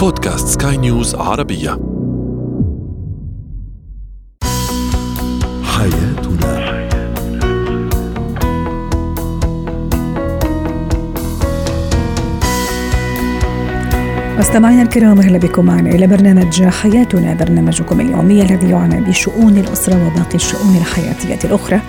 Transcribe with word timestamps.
بودكاست 0.00 0.62
سكاي 0.62 0.76
نيوز 0.76 1.14
عربية. 1.14 1.70
حياتنا. 5.62 6.80
مستمعينا 14.38 14.82
الكرام 14.82 15.18
أهلا 15.18 15.38
بكم 15.38 15.64
معنا 15.64 15.90
إلى 15.90 16.06
برنامج 16.06 16.62
حياتنا 16.62 17.34
برنامجكم 17.34 18.00
اليومي 18.00 18.42
الذي 18.42 18.70
يعنى 18.70 19.00
بشؤون 19.00 19.58
الأسرة 19.58 20.06
وباقي 20.06 20.34
الشؤون 20.34 20.76
الحياتية 20.76 21.48
الأخرى 21.48 21.80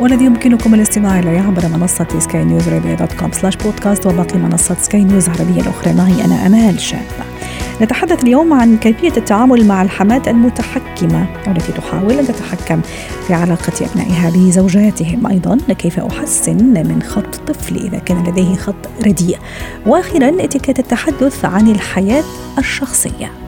والذي 0.00 0.24
يمكنكم 0.24 0.74
الاستماع 0.74 1.18
إليه 1.18 1.40
عبر 1.40 1.68
منصة 1.68 2.18
سكاي 2.18 2.44
نيوز 2.44 2.68
dot 2.68 3.12
com 3.12 3.32
slash 3.32 3.56
podcast 3.56 4.06
وباقي 4.06 4.38
منصات 4.38 4.78
سكاي 4.78 5.04
نيوز 5.04 5.28
عربية 5.28 5.60
الأخرى. 5.60 5.92
معي 5.92 6.24
أنا 6.24 6.46
أمال 6.46 6.80
شابه 6.80 7.37
نتحدث 7.82 8.22
اليوم 8.22 8.52
عن 8.52 8.76
كيفية 8.76 9.12
التعامل 9.16 9.66
مع 9.66 9.82
الحماة 9.82 10.22
المتحكمة 10.26 11.26
والتي 11.46 11.72
تحاول 11.72 12.12
أن 12.12 12.26
تتحكم 12.26 12.80
في 13.26 13.34
علاقة 13.34 13.72
أبنائها 13.86 14.30
بزوجاتهم 14.30 15.26
أيضا 15.26 15.58
كيف 15.78 16.00
أحسن 16.00 16.56
من 16.56 17.02
خط 17.02 17.34
طفلي 17.46 17.88
إذا 17.88 17.98
كان 17.98 18.24
لديه 18.24 18.56
خط 18.56 18.88
رديء؟ 19.06 19.38
وآخرا 19.86 20.44
اتكات 20.44 20.78
التحدث 20.78 21.44
عن 21.44 21.70
الحياة 21.70 22.24
الشخصية. 22.58 23.47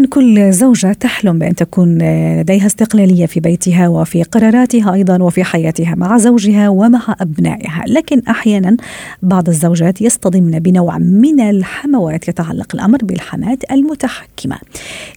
طبعا 0.00 0.10
كل 0.10 0.52
زوجة 0.52 0.92
تحلم 0.92 1.38
بأن 1.38 1.54
تكون 1.54 1.98
لديها 2.40 2.66
استقلالية 2.66 3.26
في 3.26 3.40
بيتها 3.40 3.88
وفي 3.88 4.22
قراراتها 4.22 4.94
أيضا 4.94 5.22
وفي 5.22 5.44
حياتها 5.44 5.94
مع 5.94 6.18
زوجها 6.18 6.68
ومع 6.68 7.16
أبنائها. 7.20 7.84
لكن 7.86 8.22
أحيانا 8.28 8.76
بعض 9.22 9.48
الزوجات 9.48 10.00
يصطدمن 10.00 10.58
بنوع 10.58 10.98
من 10.98 11.40
الحموات 11.40 12.28
يتعلق 12.28 12.74
الأمر 12.74 12.98
بالحماة 13.02 13.58
المتحكمة. 13.70 14.58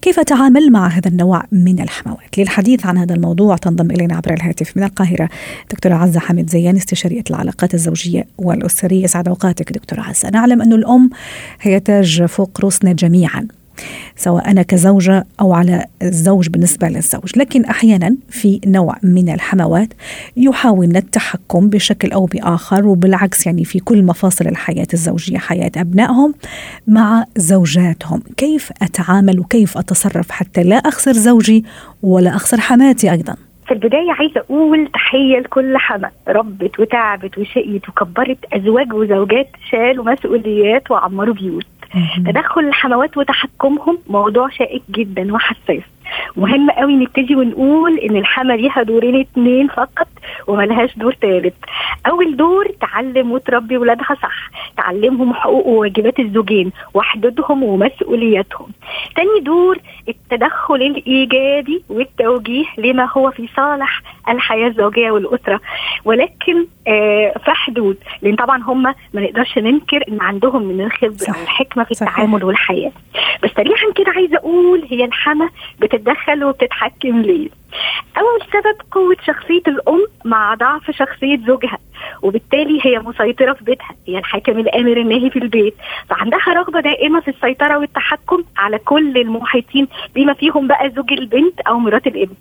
كيف 0.02 0.20
تعامل 0.20 0.72
مع 0.72 0.88
هذا 0.88 1.08
النوع 1.08 1.44
من 1.52 1.82
الحموات؟ 1.82 2.38
للحديث 2.38 2.86
عن 2.86 2.98
هذا 2.98 3.16
الموضوع 3.16 3.58
تنضم 3.58 3.92
إلينا 3.92 4.16
عبر 4.16 4.34
الهاتف 4.34 4.78
من 4.78 4.84
القاهرة 4.84 5.30
دكتورة 5.72 5.94
عزة 5.96 6.20
حمد 6.20 6.50
زيان 6.50 6.76
استشارية 6.76 7.24
العلاقات 7.30 7.74
الزوجية 7.74 8.28
والأسرية. 8.38 9.08
سعد 9.08 9.28
أوقاتك 9.28 9.74
دكتورة 9.74 10.02
عزة. 10.02 10.30
نعلم 10.30 10.62
أن 10.62 10.74
الأم 10.74 11.10
هي 11.62 11.80
تاج 11.80 12.24
فوق 12.24 12.62
رؤوسنا 12.62 12.94
جميعا. 12.94 13.48
سواء 14.16 14.52
أنا 14.52 14.62
كزوجة 14.62 15.26
أو 15.42 15.54
على 15.54 15.86
الزوج 16.02 16.50
بالنسبة 16.50 16.88
للزوج. 16.88 17.38
لكن 17.38 17.66
أحيانا 17.66 18.16
في 18.30 18.60
نوع 18.66 18.96
من 19.04 19.30
الحموات 19.30 19.94
يحاولن 20.38 20.96
التحكم 20.96 21.70
بشكل 21.70 22.12
أو 22.12 22.26
بآخر 22.26 22.88
وبالعكس 22.88 23.46
يعني 23.46 23.66
في 23.66 23.80
كل 23.80 24.04
مفاصل 24.04 24.48
الحياة 24.48 24.88
الزوجية 24.94 25.38
حياة 25.38 25.72
أبنائهم 25.78 26.34
مع 26.88 27.26
زوجاتهم. 27.38 28.22
كيف 28.38 28.72
أتعامل 28.82 29.40
وكيف 29.40 29.78
أتصرف 29.78 30.32
حتى 30.32 30.64
لا 30.64 30.76
أخسر 30.76 31.14
زوجي 31.14 31.66
ولا 32.04 32.36
أخسر 32.36 32.60
حماتي 32.60 33.12
أيضا؟ 33.12 33.36
في 33.68 33.74
البداية 33.74 34.12
عايزة 34.12 34.40
أقول 34.40 34.90
تحية 34.94 35.40
لكل 35.40 35.78
حما 35.78 36.10
ربت 36.28 36.80
وتعبت 36.80 37.38
وشقيت 37.38 37.90
وكبرت 37.90 38.38
أزواج 38.54 38.94
وزوجات 38.94 39.48
شالوا 39.70 40.12
مسؤوليات 40.12 40.92
وعمروا 40.92 41.34
بيوت. 41.34 41.66
تدخل 42.26 42.62
الحموات 42.62 43.18
وتحكمهم 43.18 43.98
موضوع 44.08 44.50
شائك 44.50 44.84
جدا 44.90 45.34
وحساس. 45.34 45.84
مهم 46.38 46.72
قوي 46.72 46.96
نبتدي 46.96 47.36
ونقول 47.36 47.98
إن 48.00 48.16
الحما 48.16 48.54
ليها 48.54 48.84
دورين 48.84 49.20
اتنين 49.20 49.68
فقط 49.68 50.08
وملهاش 50.48 50.98
دور 50.98 51.14
تالت. 51.14 51.54
أول 52.08 52.38
دور 52.38 52.68
تعلم 52.82 53.32
وتربي 53.32 53.78
ولادها 53.78 54.18
صح. 54.22 54.50
تعلمهم 54.78 55.34
حقوق 55.34 55.68
وواجبات 55.68 56.20
الزوجين 56.20 56.72
وحدودهم 56.94 57.64
ومسؤولياتهم. 57.64 58.70
تاني 59.16 59.40
دور 59.42 59.78
التدخل 60.10 60.76
الايجابي 60.76 61.84
والتوجيه 61.90 62.66
لما 62.78 63.10
هو 63.18 63.32
في 63.32 63.50
صالح 63.56 64.02
الحياة 64.30 64.68
الزوجية 64.68 65.12
والأسرة. 65.12 65.60
ولكن 66.06 66.66
آه 66.88 67.34
في 67.46 67.52
حدود 67.52 67.98
لأن 68.22 68.36
طبعا 68.36 68.64
هم 68.64 68.84
ما 68.84 68.96
نقدرش 69.16 69.58
ننكر 69.58 70.04
إن 70.10 70.22
عندهم 70.22 70.64
من 70.64 70.82
الخبره 70.82 71.16
والحكمة 71.40 71.84
في 71.84 71.92
التعامل 71.92 72.44
والحياة. 72.44 72.92
بس 73.44 73.50
سريعا 73.56 73.92
كده 73.96 74.12
عايزة 74.16 74.38
أقول 74.38 74.84
هي 74.90 75.06
الحما 75.06 75.50
بتتدخل 76.14 76.44
وبتتحكم 76.44 77.22
ليه. 77.22 77.50
أول 78.18 78.40
سبب 78.54 78.76
قوة 78.92 79.16
شخصية 79.28 79.62
الأم 79.68 80.06
مع 80.26 80.54
ضعف 80.56 80.92
شخصية 80.92 81.38
زوجها 81.48 81.78
وبالتالي 82.22 82.80
هي 82.84 83.00
مسيطرة 83.00 83.54
في 83.54 83.64
بيتها 83.64 83.96
هي 84.08 84.18
الحاكم 84.18 84.60
الآمر 84.60 84.98
الناهي 84.98 85.30
في 85.30 85.40
البيت. 85.40 85.76
فعندها 86.10 86.54
رغبة 86.54 86.80
دائمة 86.80 87.20
في 87.20 87.28
السيطرة 87.28 87.78
والتحكم 87.78 88.44
على 88.58 88.78
كل 88.78 89.18
المحيطين 89.18 89.88
بما 90.16 90.34
فيهم 90.34 90.68
بقى 90.68 90.90
زوج 90.90 91.14
البنت 91.14 91.60
أو 91.62 91.80
مرات 91.80 92.08
الابن. 92.08 92.36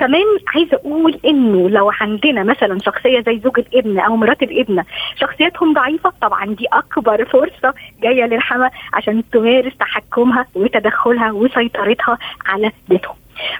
كمان 0.00 0.24
عايزة 0.54 0.76
أقول 0.76 1.20
إنه 1.24 1.68
لو 1.68 1.90
عندنا 2.00 2.42
مثلا 2.42 2.78
شخصية 2.78 3.20
زي 3.20 3.40
زوج 3.44 3.58
الابن 3.58 3.98
أو 3.98 4.16
مرات 4.16 4.42
الابن 4.42 4.82
شخصيتهم 5.20 5.72
ضعيفة 5.72 6.12
طبعا 6.22 6.46
دي 6.46 6.66
أكبر 6.72 7.24
فرصة 7.24 7.74
جاية 8.02 8.24
للحما 8.24 8.70
عشان 8.92 9.22
تمارس 9.32 9.76
تحكمها 9.76 10.46
وتدخلها 10.54 11.32
وسيطرتها 11.32 12.18
على 12.46 12.70
بيتهم. 12.88 13.14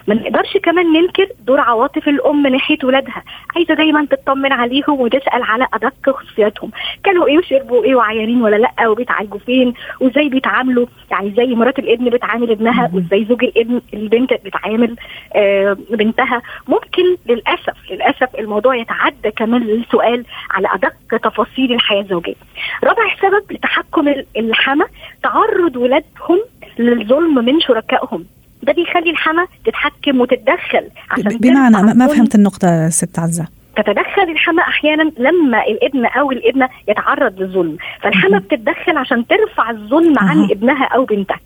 ما 0.07 0.15
نقدرش 0.15 0.57
كمان 0.63 0.93
ننكر 0.93 1.27
دور 1.39 1.59
عواطف 1.59 2.07
الأم 2.07 2.47
ناحية 2.47 2.77
ولادها. 2.83 3.23
عايزة 3.55 3.73
دايما 3.73 4.05
تطمن 4.05 4.51
عليهم 4.51 5.01
وتسأل 5.01 5.43
على 5.43 5.67
أدق 5.73 6.09
خصوصياتهم. 6.09 6.71
كلوا 7.05 7.27
إيه 7.27 7.37
وشربوا 7.37 7.83
إيه 7.83 7.95
وعيانين 7.95 8.41
ولا 8.41 8.55
لأ؟ 8.55 8.87
وبيتعالجوا 8.87 9.39
فين؟ 9.39 9.73
وإزاي 9.99 10.29
بيتعاملوا؟ 10.29 10.85
يعني 11.11 11.33
زي 11.37 11.45
مرات 11.55 11.79
الابن 11.79 12.09
بتعامل 12.09 12.51
ابنها؟ 12.51 12.91
وإزاي 12.93 13.25
زوج 13.25 13.43
الابن 13.43 13.81
البنت 13.93 14.33
بتعامل 14.33 14.95
آه 15.35 15.77
بنتها؟ 15.89 16.41
ممكن 16.67 17.03
للأسف 17.29 17.91
للأسف 17.91 18.35
الموضوع 18.39 18.75
يتعدى 18.75 19.31
كمان 19.35 19.61
للسؤال 19.63 20.25
على 20.51 20.67
أدق 20.73 21.17
تفاصيل 21.23 21.73
الحياة 21.73 22.01
الزوجية. 22.01 22.35
رابع 22.83 23.15
سبب 23.21 23.51
لتحكم 23.51 24.07
الحما 24.37 24.85
تعرض 25.23 25.75
ولادهم 25.75 26.39
للظلم 26.79 27.45
من 27.45 27.59
شركائهم. 27.59 28.25
ده 28.63 28.73
بيخلي 28.73 29.09
الحما 29.09 29.47
تتحكم 29.65 30.21
وتتدخل 30.21 30.89
عشان 31.11 31.37
بمعنى 31.37 31.93
ما 31.93 32.07
فهمت 32.07 32.35
النقطة 32.35 32.89
ست 32.89 33.19
عزة. 33.19 33.47
تتدخل 33.75 34.21
الحما 34.29 34.61
أحيانا 34.61 35.11
لما 35.17 35.63
الابن 35.67 36.05
أو 36.05 36.31
الابنة 36.31 36.69
يتعرض 36.87 37.39
للظلم 37.41 37.77
فالحما 38.01 38.37
بتتدخل 38.39 38.97
عشان 38.97 39.27
ترفع 39.27 39.69
الظلم 39.69 40.19
عن. 40.19 40.43
ابنها 40.51 40.85
أو 40.85 41.05
بنتها. 41.05 41.39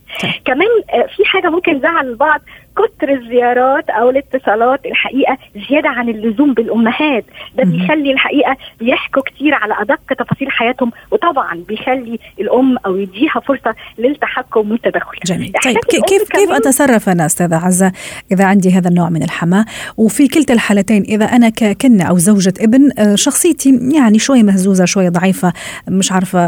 كمان 0.46 0.68
في 1.16 1.26
حاجة 1.26 1.50
ممكن 1.50 1.80
تزعل 1.80 2.08
البعض 2.10 2.42
كتر 2.76 3.14
الزيارات 3.14 3.90
أو 3.90 4.10
الاتصالات 4.10 4.86
الحقيقة 4.86 5.38
زيادة 5.70 5.90
عن 5.90 6.10
اللزوم 6.10 6.54
بالأمهات. 6.54 7.26
ده 7.58 7.64
بيخلي 7.64 8.12
الحقيقة 8.12 8.58
بيحكوا 8.80 9.22
كتير 9.22 9.54
على 9.54 9.74
أدق 9.80 10.14
تفاصيل 10.20 10.52
حياتهم 10.52 10.92
وطبعا 11.12 11.64
بيخلي 11.68 12.20
الأم 12.40 12.78
أو 12.86 12.96
يديها 12.98 13.42
فرصة 13.48 13.76
للتحكم 13.98 14.72
والتدخل. 14.72 15.18
جميل. 15.26 15.52
طيب 15.64 15.78
كيف 16.08 16.24
كيف 16.30 16.52
أتصرف 16.52 17.10
أنا 17.10 17.26
أستاذة 17.26 17.56
عزة 17.56 17.92
إذا 18.32 18.46
عندي 18.46 18.72
هذا 18.72 18.90
النوع 18.90 19.10
من 19.10 19.24
الحماة؟ 19.24 19.66
وفي 19.98 20.28
كلتا 20.28 20.54
الحالتين 20.54 21.04
إذا 21.04 21.26
أنا 21.26 21.50
ككنه 21.50 22.04
أو 22.04 22.18
زوجة 22.18 22.54
ابن 22.60 22.90
شخصيتي 23.16 23.80
يعني 23.96 24.20
شوي 24.20 24.44
مهزوزة 24.44 24.86
شوي 24.86 25.10
ضعيفة 25.10 25.54
مش 25.88 26.12
عارفة 26.12 26.40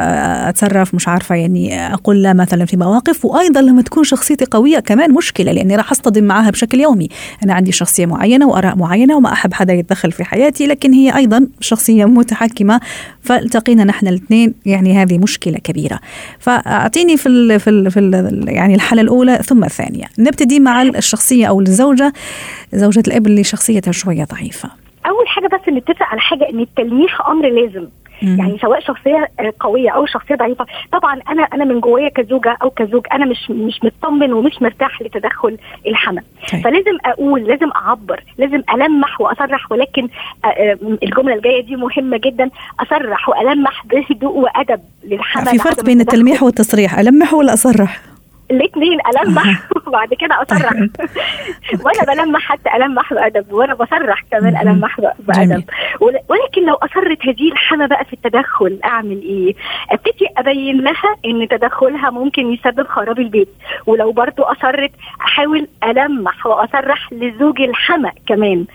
أتصرف 0.50 0.96
مش 0.96 1.08
عارفة 1.08 1.36
يعني 1.36 1.94
أقول 1.94 2.24
لا 2.24 2.34
مثلا 2.34 2.66
في 2.66 2.78
مواقف 2.78 3.26
وأيضا 3.26 3.62
لما 3.62 3.82
تكون 3.82 4.04
شخصيتي 4.04 4.46
قوية 4.46 4.80
كمان 4.80 5.12
مشكلة 5.12 5.52
لأني 5.52 5.76
راح 5.76 5.92
أصطدم 6.14 6.28
معها 6.28 6.52
بشكل 6.52 6.80
يومي. 6.80 7.10
أنا 7.44 7.54
عندي 7.54 7.72
شخصية 7.72 8.06
معينة 8.06 8.48
وآراء 8.48 8.78
معينة 8.78 9.18
وما 9.18 9.34
أحب 9.34 9.54
حدا 9.54 9.74
يتدخل 9.74 10.12
في 10.12 10.24
حياتي 10.24 10.68
لكن 10.68 10.94
هي 10.94 11.16
أيضا 11.16 11.48
شخصية 11.60 12.06
متحكمة 12.06 12.82
فالتقينا 13.22 13.84
نحن 13.84 14.08
الاثنين 14.08 14.54
يعني 14.66 14.94
هذه 14.94 15.18
مشكلة 15.18 15.58
كبيرة. 15.58 16.00
فأعطيني 16.40 17.18
في 17.18 17.30
ال 17.30 17.60
في 17.60 17.70
ال 17.70 17.92
في 17.92 18.00
ال 18.00 18.46
يعني 18.48 18.76
الحالة 18.76 19.02
الأولى 19.02 19.38
ثم 19.38 19.64
الثانية. 19.64 20.06
نبتدي 20.20 20.60
مع 20.60 20.82
الشخصية 20.82 21.46
أو 21.46 21.60
الزوجة. 21.62 22.14
زوجة 22.74 23.04
الابن 23.08 23.32
اللي 23.32 23.44
شخصيتها 23.44 23.92
شوية 23.92 24.24
ضعيفة. 24.24 24.70
أول 25.06 25.28
حاجة 25.28 25.48
بس 25.48 25.70
نتفق 25.70 26.04
على 26.04 26.22
حاجة 26.22 26.50
إن 26.50 26.60
التلميح 26.60 27.28
أمر 27.28 27.50
لازم. 27.50 27.88
يعني 28.22 28.58
سواء 28.62 28.80
شخصية 28.80 29.28
آه، 29.40 29.54
قوية 29.60 29.90
أو 29.90 30.06
شخصية 30.06 30.36
ضعيفة. 30.36 30.66
طبعا 30.92 31.20
أنا 31.30 31.44
أنا 31.44 31.66
من 31.66 31.80
جوايا 31.80 32.10
كزوجة 32.10 32.58
أو 32.64 32.70
كزوج 32.70 33.06
أنا 33.12 33.26
مش 33.26 33.50
مش 33.50 33.80
مطمن 33.84 34.34
ومش 34.34 34.62
مرتاح 34.62 35.02
لتدخل 35.02 35.58
الحما 35.88 36.22
طيب. 36.52 36.62
فلازم 36.64 36.98
أقول 37.06 37.44
لازم 37.44 37.70
أعبر 37.76 38.24
لازم 38.38 38.64
ألمح 38.74 39.22
وأصرح 39.22 39.72
ولكن 39.72 40.08
آه، 40.46 40.78
الجملة 41.04 41.36
الجاية 41.36 41.66
دي 41.66 41.76
مهمة 41.76 42.18
جدا. 42.18 42.50
أصرح 42.80 43.30
وألمح 43.30 43.86
بهدوء 43.86 44.38
وأدب 44.38 44.82
للحما 45.04 45.46
في 45.46 45.58
فرق 45.58 45.84
بين 45.86 46.02
التلميح 46.02 46.44
والتصريح. 46.44 47.00
ألمح 47.00 47.34
ولا 47.34 47.54
أصرح؟ 47.54 48.13
الاثنين 48.54 49.00
ألمح. 49.08 49.64
وبعد 49.88 50.14
كده 50.14 50.42
أصرح. 50.42 50.72
وأنا 51.86 52.14
بلمح 52.14 52.42
حتى 52.42 52.70
ألمح 52.76 53.14
بأدب 53.14 53.54
وأنا 53.54 53.74
بصرح 53.74 54.24
كمان 54.32 54.58
ألمح 54.58 55.02
بأدب. 55.20 55.64
ولكن 56.02 56.66
لو 56.66 56.74
أصرت 56.74 57.28
هذه 57.28 57.52
الحما 57.52 57.86
بقى 57.86 58.06
في 58.06 58.14
التدخل 58.14 58.80
أعمل 58.86 59.22
إيه؟ 59.22 59.56
أبتدي 59.92 60.28
أبين 60.38 60.82
لها 60.82 61.16
إن 61.26 61.48
تدخلها 61.48 62.10
ممكن 62.10 62.54
يسبب 62.54 62.88
خراب 62.88 63.20
البيت. 63.20 63.50
ولو 63.86 64.12
برضو 64.12 64.44
أصرت 64.44 64.92
أحاول 65.22 65.68
ألمح 65.84 66.46
وأصرح 66.46 67.14
لزوج 67.14 67.62
الحما 67.62 68.12
كمان. 68.28 68.66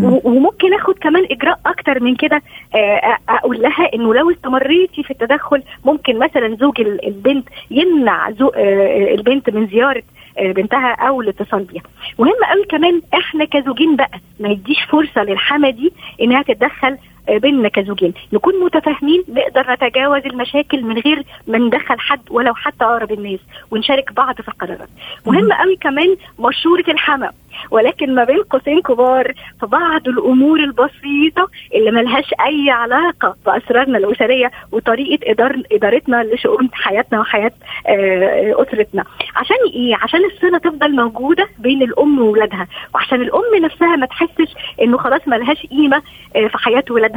وممكن 0.00 0.74
آخد 0.74 0.98
كمان 0.98 1.26
إجراء 1.30 1.60
أكتر 1.66 2.02
من 2.02 2.16
كده. 2.16 2.42
آه، 2.74 3.18
أقول 3.28 3.62
لها 3.62 3.94
إنه 3.94 4.14
لو 4.14 4.30
استمريتي 4.30 5.02
في 5.02 5.10
التدخل 5.10 5.62
ممكن 5.84 6.18
مثلا 6.18 6.56
زوج 6.56 6.80
البنت 6.80 7.48
يمنع 7.70 8.28
آه، 8.28 9.15
البنت 9.16 9.50
من 9.50 9.66
زيارة 9.66 10.02
آه، 10.38 10.52
بنتها 10.52 10.92
أو 10.94 11.20
الاتصال 11.20 11.64
بيها 11.64 11.82
مهم 12.18 12.34
قوي 12.52 12.64
كمان 12.64 13.02
إحنا 13.14 13.44
كزوجين 13.44 13.96
بقى 13.96 14.20
ما 14.40 14.48
يديش 14.48 14.82
فرصة 14.84 15.22
للحما 15.22 15.70
دي 15.70 15.92
إنها 16.22 16.42
تتدخل 16.42 16.98
بيننا 17.28 17.68
كزوجين. 17.68 18.14
نكون 18.32 18.54
متفاهمين 18.64 19.24
نقدر 19.28 19.72
نتجاوز 19.72 20.22
المشاكل 20.26 20.82
من 20.82 20.98
غير 20.98 21.22
ما 21.46 21.58
ندخل 21.58 22.00
حد 22.00 22.20
ولو 22.30 22.54
حتى 22.54 22.84
أقرب 22.84 23.12
الناس 23.12 23.40
ونشارك 23.70 24.12
بعض 24.12 24.40
في 24.40 24.48
القرارات 24.48 24.88
مهم 25.26 25.52
قوي 25.52 25.76
كمان 25.76 26.16
مشورة 26.38 26.84
الحما 26.88 27.30
ولكن 27.70 28.14
ما 28.14 28.24
بين 28.24 28.42
قوسين 28.42 28.80
كبار 28.82 29.32
في 29.60 29.66
بعض 29.66 30.08
الأمور 30.08 30.60
البسيطة 30.60 31.48
اللي 31.74 31.90
ملهاش 31.90 32.34
أي 32.46 32.70
علاقة 32.70 33.36
بأسرارنا 33.46 33.98
الأسرية 33.98 34.50
وطريقة 34.72 35.30
إدار 35.30 35.62
إدارتنا 35.72 36.22
لشؤون 36.24 36.68
حياتنا 36.72 37.20
وحياة 37.20 37.52
آه، 37.86 38.54
أسرتنا. 38.62 39.04
عشان 39.36 39.56
إيه؟ 39.74 39.96
عشان 39.96 40.20
الصلة 40.24 40.58
تفضل 40.58 40.96
موجودة 40.96 41.48
بين 41.58 41.82
الأم 41.82 42.18
وولادها. 42.18 42.66
وعشان 42.94 43.20
الأم 43.22 43.62
نفسها 43.62 43.96
ما 43.96 44.06
تحسش 44.06 44.54
إنه 44.82 44.98
خلاص 44.98 45.20
ملهاش 45.28 45.66
قيمة 45.66 46.02
آه، 46.36 46.46
في 46.46 46.58
حياة 46.58 46.84
ولادها. 46.90 47.15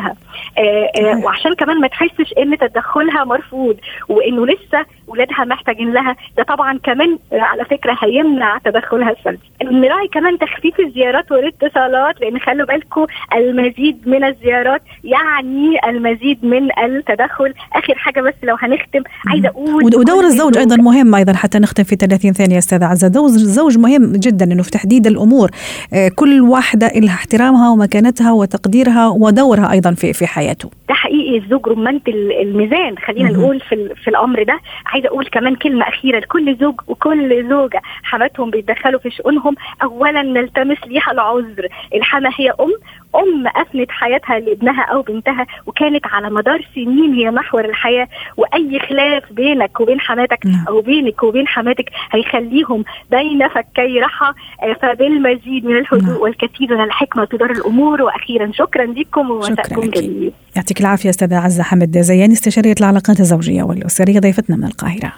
آه، 0.57 1.21
وعشان 1.23 1.53
كمان 1.53 1.79
ما 1.79 1.87
تحسش 1.87 2.33
إن 2.37 2.57
تدخلها 2.57 3.23
مرفوض 3.23 3.75
وإنه 4.09 4.45
لسه 4.45 4.85
ولادها 5.07 5.45
محتاجين 5.45 5.93
لها 5.93 6.15
ده 6.37 6.43
طبعا 6.43 6.77
كمان 6.83 7.17
على 7.31 7.65
فكرة 7.65 7.97
هيمنع 8.03 8.57
تدخلها 8.57 9.11
السلبي. 9.11 9.39
نراعي 9.63 10.07
كمان 10.07 10.37
تخفيف 10.39 10.79
الزيارات 10.79 11.31
والاتصالات 11.31 12.21
لأن 12.21 12.39
خلوا 12.39 12.65
بالكم 12.67 13.05
المزيد 13.35 13.97
من 14.05 14.23
الزيارات 14.23 14.81
يعني 15.03 15.77
المزيد 15.89 16.45
من 16.45 16.69
التدخل. 16.85 17.53
آخر 17.73 17.95
حاجة 17.95 18.21
بس 18.21 18.33
لو 18.43 18.55
هنختم 18.59 19.03
عايزة 19.27 19.47
أقول 19.49 19.83
ودور 19.83 20.23
الزوج 20.23 20.57
أيضا 20.57 20.75
مهم 20.75 21.15
أيضا 21.15 21.33
حتى 21.33 21.59
نختم 21.59 21.83
في 21.83 21.95
30 21.95 22.33
ثانية 22.33 22.57
أستاذة 22.57 22.85
عزة. 22.85 23.07
دور 23.07 23.25
الزوج 23.25 23.77
مهم 23.77 24.11
جدا 24.15 24.45
إنه 24.45 24.63
في 24.63 24.71
تحديد 24.71 25.07
الأمور. 25.07 25.49
آه، 25.93 26.11
كل 26.15 26.41
واحدة 26.41 26.87
لها 26.95 27.13
احترامها 27.13 27.69
ومكانتها 27.69 28.31
وتقديرها 28.31 29.07
ودورها 29.07 29.71
أيضا. 29.71 29.88
في 29.95 30.13
في 30.13 30.27
حياته. 30.27 30.69
ده 30.89 30.95
الزوج 31.37 31.67
رمانه 31.67 32.01
الميزان. 32.07 32.97
خلينا 32.97 33.29
نقول 33.29 33.59
في 33.59 33.95
في 33.95 34.07
الأمر 34.07 34.43
ده. 34.43 34.59
عايزة 34.85 35.07
أقول 35.07 35.25
كمان 35.25 35.55
كلمة 35.55 35.87
أخيرة 35.87 36.19
لكل 36.19 36.55
زوج 36.55 36.75
وكل 36.87 37.49
زوجة. 37.49 37.81
حماتهم 38.03 38.49
بيتدخلوا 38.49 38.99
في 38.99 39.09
شؤونهم. 39.09 39.55
اولا 39.83 40.21
نلتمس 40.21 40.77
ليها 40.87 41.11
العذر. 41.11 41.67
الحما 41.95 42.29
هي 42.37 42.49
أم. 42.49 42.73
أم 43.15 43.47
افنت 43.47 43.91
حياتها 43.91 44.39
لابنها 44.39 44.81
أو 44.83 45.01
بنتها 45.01 45.47
وكانت 45.65 46.07
على 46.07 46.29
مدار 46.29 46.67
سنين 46.75 47.13
هي 47.13 47.31
محور 47.31 47.65
الحياة. 47.65 48.07
وأي 48.37 48.79
خلاف 48.79 49.23
بينك 49.33 49.79
وبين 49.79 49.99
حماتك 49.99 50.45
نعم. 50.45 50.65
أو 50.67 50.81
بينك 50.81 51.23
وبين 51.23 51.47
حماتك 51.47 51.89
هيخليهم 52.11 52.83
بين 53.11 53.47
فكي 53.47 53.99
رحى 53.99 54.33
آه، 54.63 54.73
فبالمزيد 54.73 55.65
من 55.65 55.77
الهدوء 55.77 56.01
نعم. 56.01 56.21
والكثير 56.21 56.77
من 56.77 56.83
الحكمة 56.83 57.25
تدار 57.25 57.51
الأمور. 57.51 58.01
وأخيرا 58.01 58.51
شكرا 58.53 58.85
لكم 58.85 59.31
ومساءكم 59.31 59.81
جميل. 59.81 60.31
يعطيك 60.55 60.81
العافية 60.81 61.09
أستاذة 61.19 61.37
عزة 61.37 61.63
حمد 61.63 62.01
زيان 62.01 62.31
استشارية 62.31 62.75
العلاقات 62.79 63.19
الزوجية 63.19 63.63
والأسرية 63.63 64.19
ضيفتنا 64.19 64.55
من 64.55 64.63
القاهرة. 64.63 65.13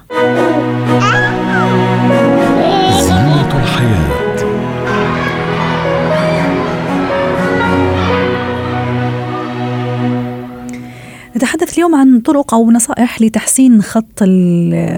عن 12.12 12.20
طرق 12.20 12.54
أو 12.54 12.72
نصائح 12.72 13.22
لتحسين 13.22 13.82
خط 13.82 14.24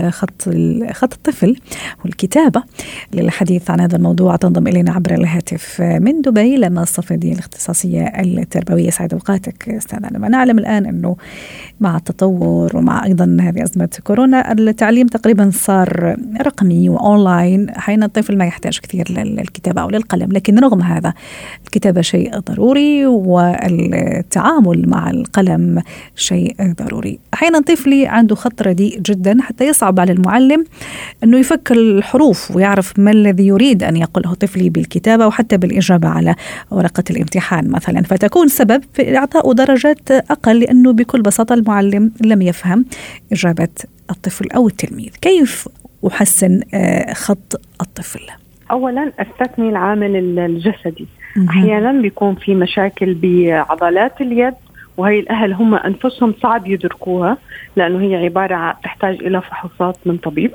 خط 0.10 0.50
خط 0.92 1.13
الطفل 1.13 1.56
والكتابة 2.06 2.63
للحديث 3.13 3.69
عن 3.69 3.80
هذا 3.80 3.95
الموضوع. 3.95 4.36
تنضم 4.36 4.68
إلينا 4.68 4.92
عبر 4.92 5.13
الهاتف 5.13 5.81
من 5.81 6.21
دبي 6.21 6.57
لما 6.57 6.83
الصفدي 6.83 7.31
الاختصاصية 7.31 8.04
التربوية 8.06 8.89
سعد 8.89 9.13
أوقاتك. 9.13 9.69
أستاذ 9.69 10.00
لما 10.12 10.30
نعلم 10.30 10.60
الآن 10.60 10.86
إنه 10.86 11.15
مع 11.80 11.98
التطور 11.98 12.77
ومع 12.77 13.06
أيضا 13.06 13.38
هذه 13.42 13.63
أزمة 13.63 13.89
كورونا 14.04 14.51
التعليم 14.51 15.07
تقريبا 15.07 15.51
صار 15.54 16.15
رقمي 16.42 16.89
واونلاين 16.89 17.69
أحيانا 17.69 18.06
الطفل 18.06 18.38
ما 18.38 18.45
يحتاج 18.45 18.80
كثير 18.80 19.12
للكتابة 19.12 19.81
أو 19.81 19.89
للقلم. 19.89 20.31
لكن 20.31 20.60
رغم 20.60 20.81
هذا 20.81 21.13
الكتابة 21.65 22.01
شيء 22.01 22.39
ضروري 22.39 23.06
والتعامل 23.06 24.89
مع 24.89 25.10
القلم 25.10 25.81
شيء 26.15 26.56
ضروري. 26.62 27.02
أحيانا 27.33 27.59
طفلي 27.59 28.07
عنده 28.07 28.35
خط 28.35 28.61
رديء 28.61 29.00
جدا 29.00 29.38
حتى 29.41 29.67
يصعب 29.67 30.00
على 30.00 30.11
المعلم 30.11 30.65
أنه 31.23 31.39
يفك 31.39 31.71
الحروف 31.71 32.55
ويعرف 32.55 33.00
ما 33.00 33.11
الذي 33.11 33.47
يريد 33.47 33.83
أن 33.83 33.97
يقوله 33.97 34.33
طفلي 34.33 34.69
بالكتابة 34.69 35.27
وحتى 35.27 35.57
بالإجابة 35.57 36.07
على 36.07 36.35
ورقة 36.71 37.03
الامتحان 37.09 37.69
مثلا. 37.71 38.01
فتكون 38.01 38.47
سبب 38.47 38.83
في 38.94 39.17
إعطائه 39.17 39.53
درجات 39.53 40.11
أقل 40.11 40.59
لأنه 40.59 40.94
بكل 40.94 41.21
بساطة 41.21 41.53
المعلم 41.53 42.11
لم 42.21 42.41
يفهم 42.41 42.85
إجابة 43.31 43.67
الطفل 44.09 44.47
أو 44.51 44.67
التلميذ. 44.67 45.09
كيف 45.21 45.69
أحسن 46.07 46.61
آه، 46.73 47.13
خط 47.13 47.61
الطفل؟ 47.81 48.19
اولا 48.71 49.11
استثني 49.19 49.69
العامل 49.69 50.39
الجسدي. 50.39 51.07
أحيانا 51.50 52.01
بيكون 52.01 52.35
في 52.35 52.55
مشاكل 52.55 53.13
بعضلات 53.13 54.21
اليد 54.21 54.53
وهي 54.98 55.19
الأهل 55.19 55.54
هم 55.54 55.75
أنفسهم 55.75 56.34
صعب 56.42 56.68
يدركوها 56.68 57.38
لأنه 57.75 58.01
هي 58.01 58.16
عبارة 58.16 58.56
عن 58.56 58.74
تحتاج 58.84 59.16
إلى 59.24 59.42
فحوصات 59.42 59.98
من 60.06 60.18
طبيب. 60.18 60.51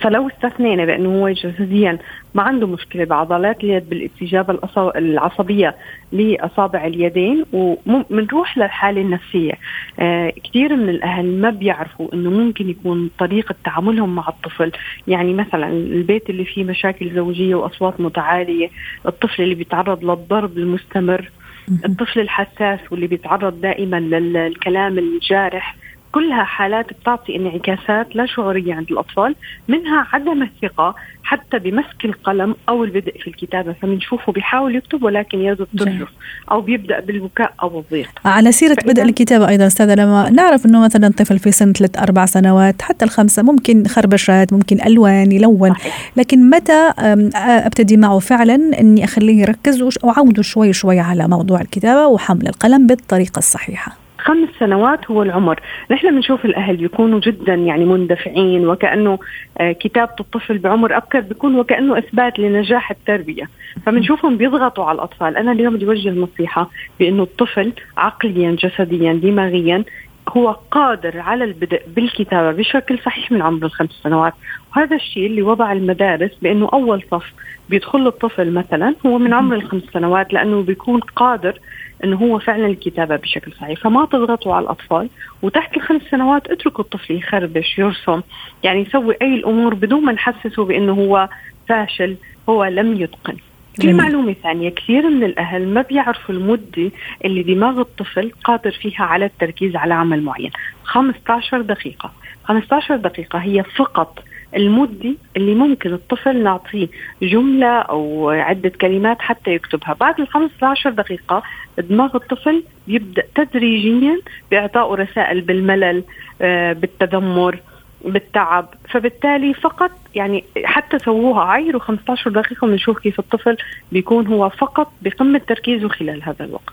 فلو 0.00 0.28
استثنينا 0.28 0.84
بأنه 0.84 1.08
هو 1.20 1.28
جسديا 1.28 1.98
ما 2.34 2.42
عنده 2.42 2.66
مشكلة 2.66 3.04
بعضلات 3.04 3.64
اليد 3.64 3.88
بالاستجابه 3.88 4.58
العصبية 4.76 5.76
لإصابع 6.12 6.86
اليدين 6.86 7.44
وبنروح 7.52 8.58
للحالة 8.58 9.00
النفسية. 9.00 9.52
آه 9.98 10.32
كثير 10.44 10.76
من 10.76 10.88
الأهل 10.88 11.40
ما 11.40 11.50
بيعرفوا 11.50 12.14
إنه 12.14 12.30
ممكن 12.30 12.70
يكون 12.70 13.10
طريقة 13.18 13.54
تعاملهم 13.64 14.14
مع 14.14 14.28
الطفل. 14.28 14.72
يعني 15.08 15.34
مثلا 15.34 15.68
البيت 15.68 16.30
اللي 16.30 16.44
فيه 16.44 16.64
مشاكل 16.64 17.14
زوجية 17.14 17.54
وأصوات 17.54 18.00
متعالية 18.00 18.70
الطفل 19.06 19.42
اللي 19.42 19.54
بيتعرض 19.54 20.04
للضرب 20.04 20.58
المستمر 20.58 21.30
الطفل 21.68 22.20
الحساس 22.20 22.80
واللي 22.90 23.06
بيتعرض 23.06 23.60
دائما 23.60 24.00
للكلام 24.00 24.98
الجارح. 24.98 25.76
كلها 26.12 26.44
حالات 26.44 26.86
بتعطي 26.92 27.36
انعكاسات 27.36 28.16
لا 28.16 28.26
شعورية 28.26 28.74
عند 28.74 28.90
الأطفال 28.90 29.34
منها 29.68 30.06
عدم 30.12 30.42
الثقة 30.42 30.94
حتى 31.24 31.58
بمسك 31.58 32.04
القلم 32.04 32.54
أو 32.68 32.84
البدء 32.84 33.18
في 33.18 33.26
الكتابة. 33.26 33.74
فبنشوفه 33.82 34.32
بيحاول 34.32 34.76
يكتب 34.76 35.02
ولكن 35.02 35.38
يده 35.38 35.66
بترجف 35.74 36.08
أو 36.50 36.60
بيبدأ 36.60 37.00
بالبكاء 37.00 37.54
أو 37.62 37.78
الضيق. 37.80 38.08
على 38.24 38.52
سيرة 38.52 38.76
بدء 38.84 39.02
الكتابة 39.02 39.48
أيضا 39.48 39.66
أستاذة 39.66 39.94
لما 39.94 40.30
نعرف 40.30 40.66
أنه 40.66 40.84
مثلا 40.84 41.08
طفل 41.08 41.38
في 41.38 41.52
سن 41.52 41.72
ثلاث 41.72 41.98
أربع 41.98 42.26
سنوات 42.26 42.82
حتى 42.82 43.04
الخمسة 43.04 43.42
ممكن 43.42 43.86
خربشات 43.86 44.52
ممكن 44.52 44.80
ألوان 44.86 45.32
يلون. 45.32 45.74
لكن 46.16 46.50
متى 46.50 46.92
أبتدي 47.36 47.96
معه 47.96 48.18
فعلا 48.18 48.80
أني 48.80 49.04
أخليه 49.04 49.42
يركز 49.42 49.82
وأعوده 50.02 50.42
شوي 50.42 50.72
شوي 50.72 51.00
على 51.00 51.28
موضوع 51.28 51.60
الكتابة 51.60 52.06
وحمل 52.06 52.48
القلم 52.48 52.86
بالطريقة 52.86 53.38
الصحيحة؟ 53.38 54.01
خمس 54.22 54.48
سنوات 54.60 55.10
هو 55.10 55.22
العمر. 55.22 55.60
نحن 55.90 56.10
بنشوف 56.10 56.44
الأهل 56.44 56.84
يكونوا 56.84 57.20
جدا 57.20 57.54
يعني 57.54 57.84
مندفعين 57.84 58.68
وكأنه 58.68 59.18
آه، 59.58 59.72
كتابة 59.72 60.14
الطفل 60.20 60.58
بعمر 60.58 60.96
أبكر 60.96 61.20
بيكون 61.20 61.58
وكأنه 61.58 61.98
إثبات 61.98 62.38
لنجاح 62.38 62.90
التربية. 62.90 63.48
فبنشوفهم 63.86 64.36
بيضغطوا 64.36 64.84
على 64.84 64.96
الأطفال. 64.96 65.36
أنا 65.36 65.52
اليوم 65.52 65.74
بدي 65.74 65.86
أوجه 65.86 66.10
نصيحة 66.10 66.70
بأنه 67.00 67.22
الطفل 67.22 67.72
عقليا 67.96 68.50
جسديا 68.50 69.12
دماغيا 69.12 69.84
هو 70.28 70.56
قادر 70.70 71.18
على 71.18 71.44
البدء 71.44 71.82
بالكتابة 71.96 72.52
بشكل 72.52 72.98
صحيح 72.98 73.32
من 73.32 73.42
عمر 73.42 73.66
الخمس 73.66 74.00
سنوات. 74.02 74.32
وهذا 74.76 74.96
الشيء 74.96 75.26
اللي 75.26 75.42
وضع 75.42 75.72
المدارس 75.72 76.30
بأنه 76.42 76.68
أول 76.72 77.02
صف 77.10 77.32
بيدخل 77.70 78.06
الطفل 78.06 78.52
مثلا 78.52 78.94
هو 79.06 79.18
من 79.18 79.34
عمر 79.34 79.56
الخمس 79.56 79.82
سنوات 79.92 80.32
لأنه 80.32 80.62
بيكون 80.62 81.00
قادر 81.00 81.58
إنه 82.04 82.16
هو 82.16 82.38
فعلا 82.38 82.66
الكتابة 82.66 83.16
بشكل 83.16 83.52
صحيح. 83.52 83.80
فما 83.80 84.06
تضغطوا 84.06 84.54
على 84.54 84.62
الأطفال 84.62 85.08
وتحت 85.42 85.76
الخمس 85.76 86.02
سنوات 86.10 86.50
اتركوا 86.50 86.84
الطفل 86.84 87.14
يخربش 87.14 87.78
يرسم 87.78 88.20
يعني 88.62 88.80
يسوي 88.80 89.16
أي 89.22 89.34
الأمور 89.34 89.74
بدون 89.74 90.04
ما 90.04 90.12
نحسسه 90.12 90.64
بإنه 90.64 90.92
هو 90.92 91.28
فاشل 91.68 92.16
هو 92.48 92.64
لم 92.64 93.00
يتقن. 93.00 93.36
في 93.80 93.92
معلومة 93.92 94.32
ثانية 94.32 94.68
كثير 94.68 95.08
من 95.08 95.24
الأهل 95.24 95.68
ما 95.68 95.82
بيعرفوا 95.82 96.34
المدة 96.34 96.90
اللي 97.24 97.42
دماغ 97.42 97.80
الطفل 97.80 98.32
قادر 98.44 98.70
فيها 98.70 99.04
على 99.04 99.24
التركيز 99.24 99.76
على 99.76 99.94
عمل 99.94 100.22
معين. 100.22 100.50
15 100.84 101.60
دقيقة. 101.60 102.12
15 102.44 102.96
دقيقة 102.96 103.38
هي 103.38 103.62
فقط 103.62 104.24
المدة 104.56 105.14
اللي 105.36 105.54
ممكن 105.54 105.92
الطفل 105.92 106.42
نعطيه 106.42 106.88
جملة 107.22 107.78
أو 107.78 108.30
عدة 108.30 108.68
كلمات 108.68 109.20
حتى 109.20 109.50
يكتبها. 109.50 109.94
بعد 110.00 110.20
ال 110.20 110.28
15 110.28 110.90
دقيقة 110.90 111.42
دماغ 111.78 112.16
الطفل 112.16 112.64
يبدأ 112.88 113.22
تدريجيا 113.34 114.20
بإعطائه 114.50 114.94
رسائل 114.94 115.40
بالملل 115.40 116.04
آه، 116.42 116.72
بالتذمر 116.72 117.58
بالتعب. 118.04 118.74
فبالتالي 118.90 119.54
فقط 119.54 119.90
يعني 120.14 120.44
حتى 120.64 120.98
سووها 120.98 121.44
عيروا 121.44 121.80
15 121.80 122.30
دقيقة 122.30 122.64
ونشوف 122.64 122.98
كيف 122.98 123.18
الطفل 123.18 123.56
بيكون 123.92 124.26
هو 124.26 124.48
فقط 124.48 124.92
بقمة 125.02 125.40
تركيزه 125.48 125.88
خلال 125.88 126.22
هذا 126.22 126.44
الوقت. 126.44 126.72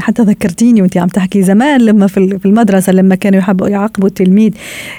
حتى 0.00 0.22
ذكرتيني 0.22 0.82
وانت 0.82 0.96
عم 0.96 1.08
تحكي 1.08 1.42
زمان 1.42 1.80
لما 1.80 2.06
في 2.06 2.46
المدرسة 2.46 2.92
لما 2.92 3.14
كانوا 3.14 3.38
يحبوا 3.38 3.68
يعاقبوا 3.68 4.08
التلميذ 4.08 4.54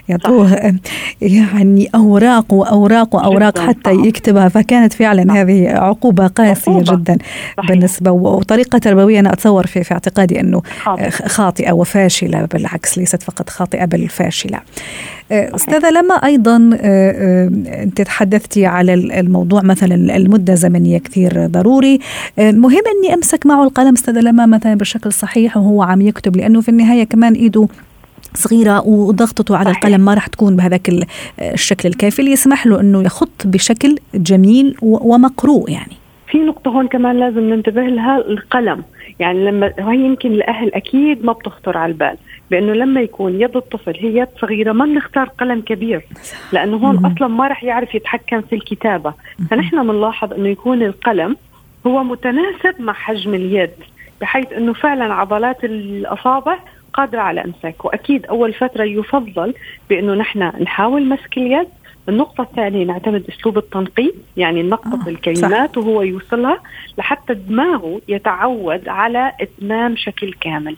يعطوه 0.09 0.73
يعني 1.21 1.89
أوراق 1.95 2.53
وأوراق 2.53 3.15
وأوراق 3.15 3.59
حتى 3.59 3.91
يكتبها. 3.93 4.49
فكانت 4.49 4.93
فعلا 4.93 5.33
هذه 5.33 5.69
عقوبة 5.69 6.27
قاسية 6.27 6.71
عقوبة. 6.71 6.95
جدا 6.95 7.17
صحيح. 7.57 7.69
بالنسبة 7.69 8.11
وطريقة 8.11 8.77
تربوية 8.77 9.19
أنا 9.19 9.33
أتصور 9.33 9.67
في, 9.67 9.83
في 9.83 9.93
اعتقادي 9.93 10.39
إنه 10.39 10.61
خاطئة 11.25 11.71
وفاشلة 11.71 12.45
بالعكس 12.45 12.97
ليست 12.97 13.23
فقط 13.23 13.49
خاطئة 13.49 13.85
بل 13.85 14.07
فاشلة. 14.07 14.59
أستاذة 15.31 15.89
لما 15.89 16.13
أيضا 16.15 16.57
انت 17.69 18.01
تحدثتي 18.01 18.65
على 18.65 18.93
الموضوع 18.93 19.61
مثلا 19.61 20.17
المدة 20.17 20.53
الزمنية 20.53 20.97
كثير 20.97 21.45
ضروري. 21.45 21.99
مهم 22.37 22.83
إني 22.97 23.13
أمسك 23.13 23.45
معه 23.45 23.63
القلم 23.63 23.93
استاذه 23.93 24.19
لما 24.19 24.45
مثلا 24.45 24.75
بشكل 24.75 25.11
صحيح 25.11 25.57
وهو 25.57 25.83
عم 25.83 26.01
يكتب 26.01 26.37
لأنه 26.37 26.61
في 26.61 26.69
النهاية 26.69 27.03
كمان 27.03 27.33
إيده 27.33 27.67
صغيرة 28.33 28.87
وضغطته 28.87 29.57
على 29.57 29.69
القلم 29.69 30.01
ما 30.01 30.13
راح 30.13 30.27
تكون 30.27 30.55
بهذاك 30.55 30.91
الشكل 31.41 31.89
الكافي. 31.89 32.19
اللي 32.19 32.31
يسمح 32.31 32.67
له 32.67 32.79
إنه 32.79 33.01
يخط 33.01 33.41
بشكل 33.45 33.95
جميل 34.15 34.75
ومقروء 34.81 35.71
يعني. 35.71 35.93
في 36.31 36.37
نقطة 36.37 36.71
هون 36.71 36.87
كمان 36.87 37.19
لازم 37.19 37.39
ننتبه 37.39 37.81
لها 37.81 38.17
القلم. 38.17 38.83
يعني 39.19 39.45
لما 39.45 39.73
وهي 39.79 39.99
يمكن 39.99 40.31
الأهل 40.31 40.73
أكيد 40.73 41.25
ما 41.25 41.33
بتخطر 41.33 41.77
على 41.77 41.91
البال 41.91 42.17
بأنه 42.51 42.73
لما 42.73 43.01
يكون 43.01 43.41
يد 43.41 43.55
الطفل 43.55 43.95
هي 43.99 44.17
يد 44.17 44.27
صغيرة 44.41 44.71
ما 44.71 44.85
بنختار 44.85 45.29
قلم 45.29 45.61
كبير 45.61 46.01
لأنه 46.51 46.77
هون 46.77 47.05
أصلا 47.05 47.27
ما 47.27 47.47
راح 47.47 47.63
يعرف 47.63 47.95
يتحكم 47.95 48.41
في 48.41 48.55
الكتابة. 48.55 49.13
فنحن 49.49 49.87
بنلاحظ 49.87 50.33
أنه 50.33 50.49
يكون 50.49 50.83
القلم 50.83 51.35
هو 51.87 52.03
متناسب 52.03 52.75
مع 52.79 52.93
حجم 52.93 53.33
اليد 53.33 53.71
بحيث 54.21 54.53
إنه 54.53 54.73
فعلا 54.73 55.13
عضلات 55.13 55.63
الأصابع 55.63 56.59
قادرة 56.93 57.21
على 57.21 57.43
أمساك. 57.45 57.85
وأكيد 57.85 58.25
أول 58.25 58.53
فترة 58.53 58.83
يفضل 58.83 59.53
بإنه 59.89 60.13
نحن 60.13 60.39
نحاول 60.39 61.09
مسك 61.09 61.37
اليد 61.37 61.67
النقطة 62.09 62.41
الثانية 62.41 62.85
نعتمد 62.85 63.23
أسلوب 63.29 63.57
التنقيط 63.57 64.13
يعني 64.37 64.63
نقط 64.63 65.07
آه 65.07 65.09
الكلمات 65.09 65.75
صح. 65.75 65.77
وهو 65.77 66.01
يوصلها 66.01 66.59
لحتى 66.97 67.33
دماغه 67.33 68.01
يتعود 68.07 68.87
على 68.87 69.31
إتمام 69.41 69.95
شكل 69.95 70.33
كامل 70.41 70.75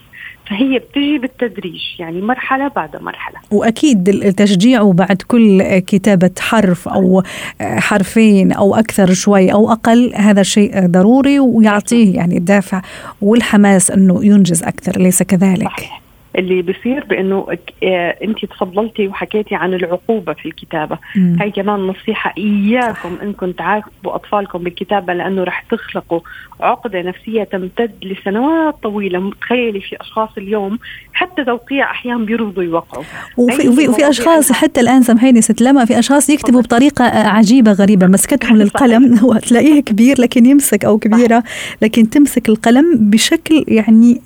فهي 0.50 0.80
بتجي 0.80 1.18
بالتدريج 1.18 1.82
يعني 2.00 2.22
مرحلة 2.22 2.68
بعد 2.68 3.02
مرحلة 3.02 3.36
وأكيد 3.52 4.10
التشجيع 4.10 4.92
بعد 4.92 5.22
كل 5.28 5.80
كتابة 5.80 6.32
حرف 6.40 6.88
أو 6.88 7.24
حرفين 7.62 8.52
أو 8.52 8.76
أكثر 8.76 9.14
شوي 9.14 9.54
أو 9.54 9.72
أقل 9.72 10.12
هذا 10.16 10.44
شيء 10.44 10.86
ضروري 10.86 11.40
ويعطيه 11.40 12.16
يعني 12.16 12.38
الدافع 12.38 12.82
والحماس 13.22 13.92
أنه 13.92 14.26
ينجز 14.26 14.64
أكثر 14.64 14.96
أليس 14.96 15.24
كذلك 15.24 15.68
صحيح. 15.68 16.01
اللي 16.36 16.62
بصير 16.62 17.06
بإنه 17.06 17.58
آه، 17.84 18.18
انت 18.24 18.46
تفضلتي 18.46 19.08
وحكيتي 19.08 19.56
عن 19.56 19.74
العقوبة 19.74 20.34
في 20.34 20.46
الكتابة 20.46 20.98
مم. 21.16 21.38
هي 21.42 21.52
كمان 21.52 21.80
نصيحة 21.80 22.34
إياكم 22.38 23.18
إنكم 23.22 23.52
تعاقبوا 23.52 24.16
أطفالكم 24.16 24.60
بالكتابة 24.64 25.14
لأنه 25.14 25.44
رح 25.44 25.62
تخلقوا 25.62 26.20
عقدة 26.62 27.02
نفسية 27.02 27.44
تمتد 27.44 27.92
لسنوات 28.04 28.76
طويلة 28.84 29.32
تخيلي 29.42 29.82
في 29.82 30.02
أشخاص 30.02 30.30
اليوم 30.38 30.80
حتى 31.14 31.44
توقيع 31.44 31.92
أحيانا 31.92 32.26
بيرفضوا 32.26 32.64
يوقعوا. 32.64 33.04
وفي, 33.38 33.70
وفي, 33.70 33.88
وفي 33.88 34.10
أشخاص 34.10 34.52
حتى 34.52 34.82
الآن 34.82 35.04
سامحيني 35.04 35.42
ست 35.42 35.62
لما 35.62 35.86
في 35.86 36.00
أشخاص 36.00 36.30
يكتبوا 36.30 36.62
بطريقة 36.62 37.06
عجيبة 37.06 37.72
غريبة 37.72 38.08
مسكتهم 38.08 38.58
للقلم 38.62 39.14
هو 39.24 39.34
تلاقيه 39.34 39.82
كبير 39.82 40.22
لكن 40.22 40.46
يمسك 40.46 40.86
أو 40.86 40.98
كبيرة 40.98 41.44
لكن 41.82 42.10
تمسك 42.10 42.50
القلم 42.50 42.98
بشكل 43.10 43.66
يعني 43.68 44.22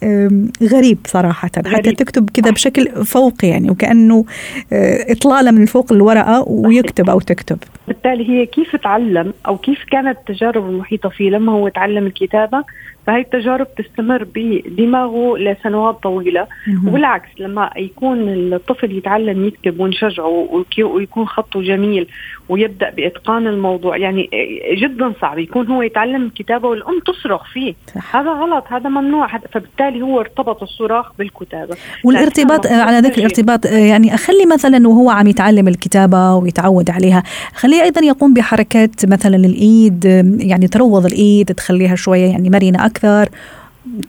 غريب 0.64 0.98
صراحة 1.06 1.52
غريب. 1.68 1.96
تكتب 1.96 2.30
كذا 2.30 2.52
بشكل 2.52 3.06
فوقي 3.06 3.48
يعني 3.48 3.70
وكأنه 3.70 4.26
آه، 4.74 5.12
إطلالة 5.12 5.52
من 5.52 5.66
فوق 5.66 5.94
الورقة 5.94 6.44
ويكتب 6.48 7.10
أو 7.10 7.20
تكتب. 7.20 7.58
بالتالي 7.88 8.30
هي 8.30 8.46
كيف 8.46 8.76
تعلم 8.76 9.34
أو 9.48 9.58
كيف 9.58 9.84
كانت 9.92 10.18
التجارب 10.18 10.70
المحيطة 10.70 11.10
فيه 11.10 11.30
لما 11.30 11.52
هو 11.52 11.68
تعلم 11.68 12.08
الكتابة؟ 12.08 12.64
فهي 13.08 13.22
التجارب 13.22 13.68
تستمر 13.76 14.28
بدماغه 14.36 15.38
لسنوات 15.38 15.96
طويلة. 16.04 16.48
وبالعكس 16.88 17.30
لما 17.40 17.70
يكون 17.78 18.30
الطفل 18.30 18.92
يتعلم 18.92 19.48
يكتب 19.48 19.80
ونشجعه 19.80 20.64
ويكون 20.80 21.28
خطه 21.28 21.62
جميل 21.62 22.08
ويبدأ 22.50 22.90
بإتقان 22.90 23.48
الموضوع 23.48 23.98
يعني 23.98 24.30
جدا 24.78 25.14
صعب. 25.22 25.40
يكون 25.40 25.68
هو 25.68 25.82
يتعلم 25.82 26.26
الكتابة 26.26 26.68
والأم 26.68 27.00
تصرخ 27.00 27.44
فيه. 27.54 27.74
هذا 28.12 28.32
غلط 28.32 28.64
هذا 28.70 28.90
ممنوع. 28.90 29.28
فبالتالي 29.52 30.02
هو 30.02 30.20
ارتبط 30.20 30.64
الصراخ 30.64 31.12
بالكتابة. 31.20 31.76
والارتباط 32.04 32.68
على 32.68 33.00
ذكر 33.00 33.18
الارتباط 33.18 33.66
يعني 33.66 34.14
أخلي 34.14 34.46
مثلا 34.54 34.88
وهو 34.88 35.10
عم 35.10 35.28
يتعلم 35.28 35.68
الكتابة 35.68 36.36
ويتعود 36.36 36.90
عليها 36.90 37.24
خليه 37.54 37.84
أيضا 37.84 38.06
يقوم 38.06 38.34
بحركات 38.34 39.06
مثلا 39.06 39.36
الإيد 39.36 40.06
يعني 40.40 40.68
تروض 40.68 41.06
الإيد 41.06 41.46
تخليها 41.46 41.96
شوية 41.96 42.26
يعني 42.26 42.50
مرنة 42.50 42.86
أكثر. 42.86 42.95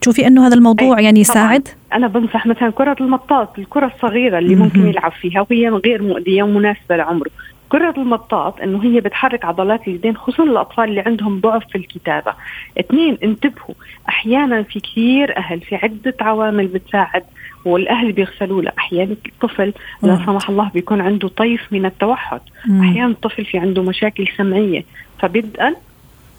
تشوفي 0.01 0.27
أنه 0.27 0.47
هذا 0.47 0.55
الموضوع 0.55 0.99
يعني 0.99 1.19
يساعد؟ 1.19 1.67
أنا 1.93 2.07
بنصح 2.07 2.45
مثلا 2.45 2.69
كرة 2.69 2.95
المطاط 3.01 3.59
الكرة 3.59 3.91
الصغيرة 3.95 4.39
اللي 4.39 4.55
ممكن 4.55 4.87
يلعب 4.87 5.11
فيها 5.11 5.45
وهي 5.49 5.69
غير 5.69 6.01
مؤذية 6.01 6.43
ومناسبة 6.43 6.95
لعمره. 6.95 7.29
كرة 7.69 7.93
المطاط 7.97 8.61
إنه 8.61 8.83
هي 8.83 9.01
بتحرك 9.01 9.45
عضلات 9.45 9.87
اليدين 9.87 10.17
خصوصا 10.17 10.43
الأطفال 10.43 10.83
اللي 10.83 11.01
عندهم 11.01 11.39
ضعف 11.39 11.63
في 11.71 11.77
الكتابة. 11.77 12.33
اثنين 12.79 13.17
انتبهوا 13.23 13.75
أحيانا 14.09 14.63
في 14.63 14.79
كثير 14.79 15.37
أهل 15.37 15.61
في 15.61 15.75
عدة 15.75 16.15
عوامل 16.21 16.67
بتساعد 16.67 17.23
والأهل 17.65 18.11
بيغسلوا 18.11 18.61
له. 18.61 18.71
أحيانا 18.77 19.15
الطفل 19.25 19.73
لا 20.03 20.25
سمح 20.25 20.49
الله 20.49 20.71
بيكون 20.73 21.01
عنده 21.01 21.27
طيف 21.27 21.61
من 21.71 21.85
التوحد. 21.85 22.41
أحيانا 22.81 23.11
الطفل 23.11 23.45
في 23.45 23.57
عنده 23.57 23.83
مشاكل 23.83 24.27
سمعية. 24.37 24.83
فبدءا 25.19 25.75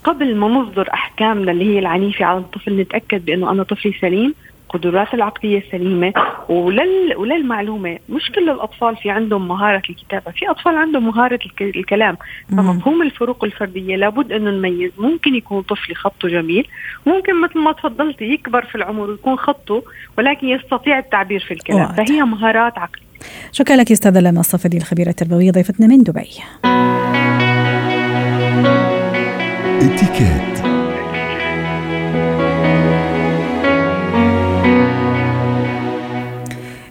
قبل 0.09 0.35
ما 0.35 0.47
نصدر 0.47 0.89
أحكامنا 0.93 1.51
اللي 1.51 1.65
هي 1.75 1.79
العنيفة 1.79 2.25
على 2.25 2.37
الطفل 2.37 2.77
نتأكد 2.81 3.25
بأنه 3.25 3.51
أنا 3.51 3.63
طفلي 3.63 3.93
سليم 4.01 4.33
قدرات 4.69 5.13
العقلية 5.13 5.63
سليمة 5.71 6.13
ولل... 6.49 7.13
وللمعلومة. 7.17 7.99
مش 8.09 8.31
كل 8.35 8.49
الأطفال 8.49 8.95
في 8.95 9.09
عندهم 9.09 9.47
مهارة 9.47 9.81
الكتابة 9.89 10.31
في 10.31 10.49
أطفال 10.49 10.75
عندهم 10.75 11.07
مهارة 11.07 11.39
الك... 11.45 11.61
الكلام. 11.61 12.17
فمفهوم 12.49 13.01
الفروق 13.01 13.43
الفردية 13.43 13.95
لابد 13.95 14.31
أنه 14.31 14.51
نميز. 14.51 14.91
ممكن 14.97 15.35
يكون 15.35 15.61
طفلي 15.61 15.95
خطه 15.95 16.27
جميل 16.27 16.67
ممكن 17.05 17.41
مثل 17.41 17.59
ما 17.59 17.71
تفضلتي 17.71 18.25
يكبر 18.25 18.65
في 18.65 18.75
العمر 18.75 19.09
ويكون 19.09 19.35
خطه 19.35 19.83
ولكن 20.17 20.47
يستطيع 20.47 20.99
التعبير 20.99 21.39
في 21.39 21.53
الكلام. 21.53 21.81
واحد. 21.81 22.07
فهي 22.07 22.21
مهارات 22.21 22.77
عقلية. 22.77 23.09
شكرا 23.51 23.75
لك 23.75 23.91
أستاذة 23.91 24.19
لما 24.19 24.39
الصفدي 24.39 24.77
الخبيرة 24.77 25.09
التربوية 25.09 25.51
ضيفتنا 25.51 25.87
من 25.87 26.03
دبي. 26.03 26.29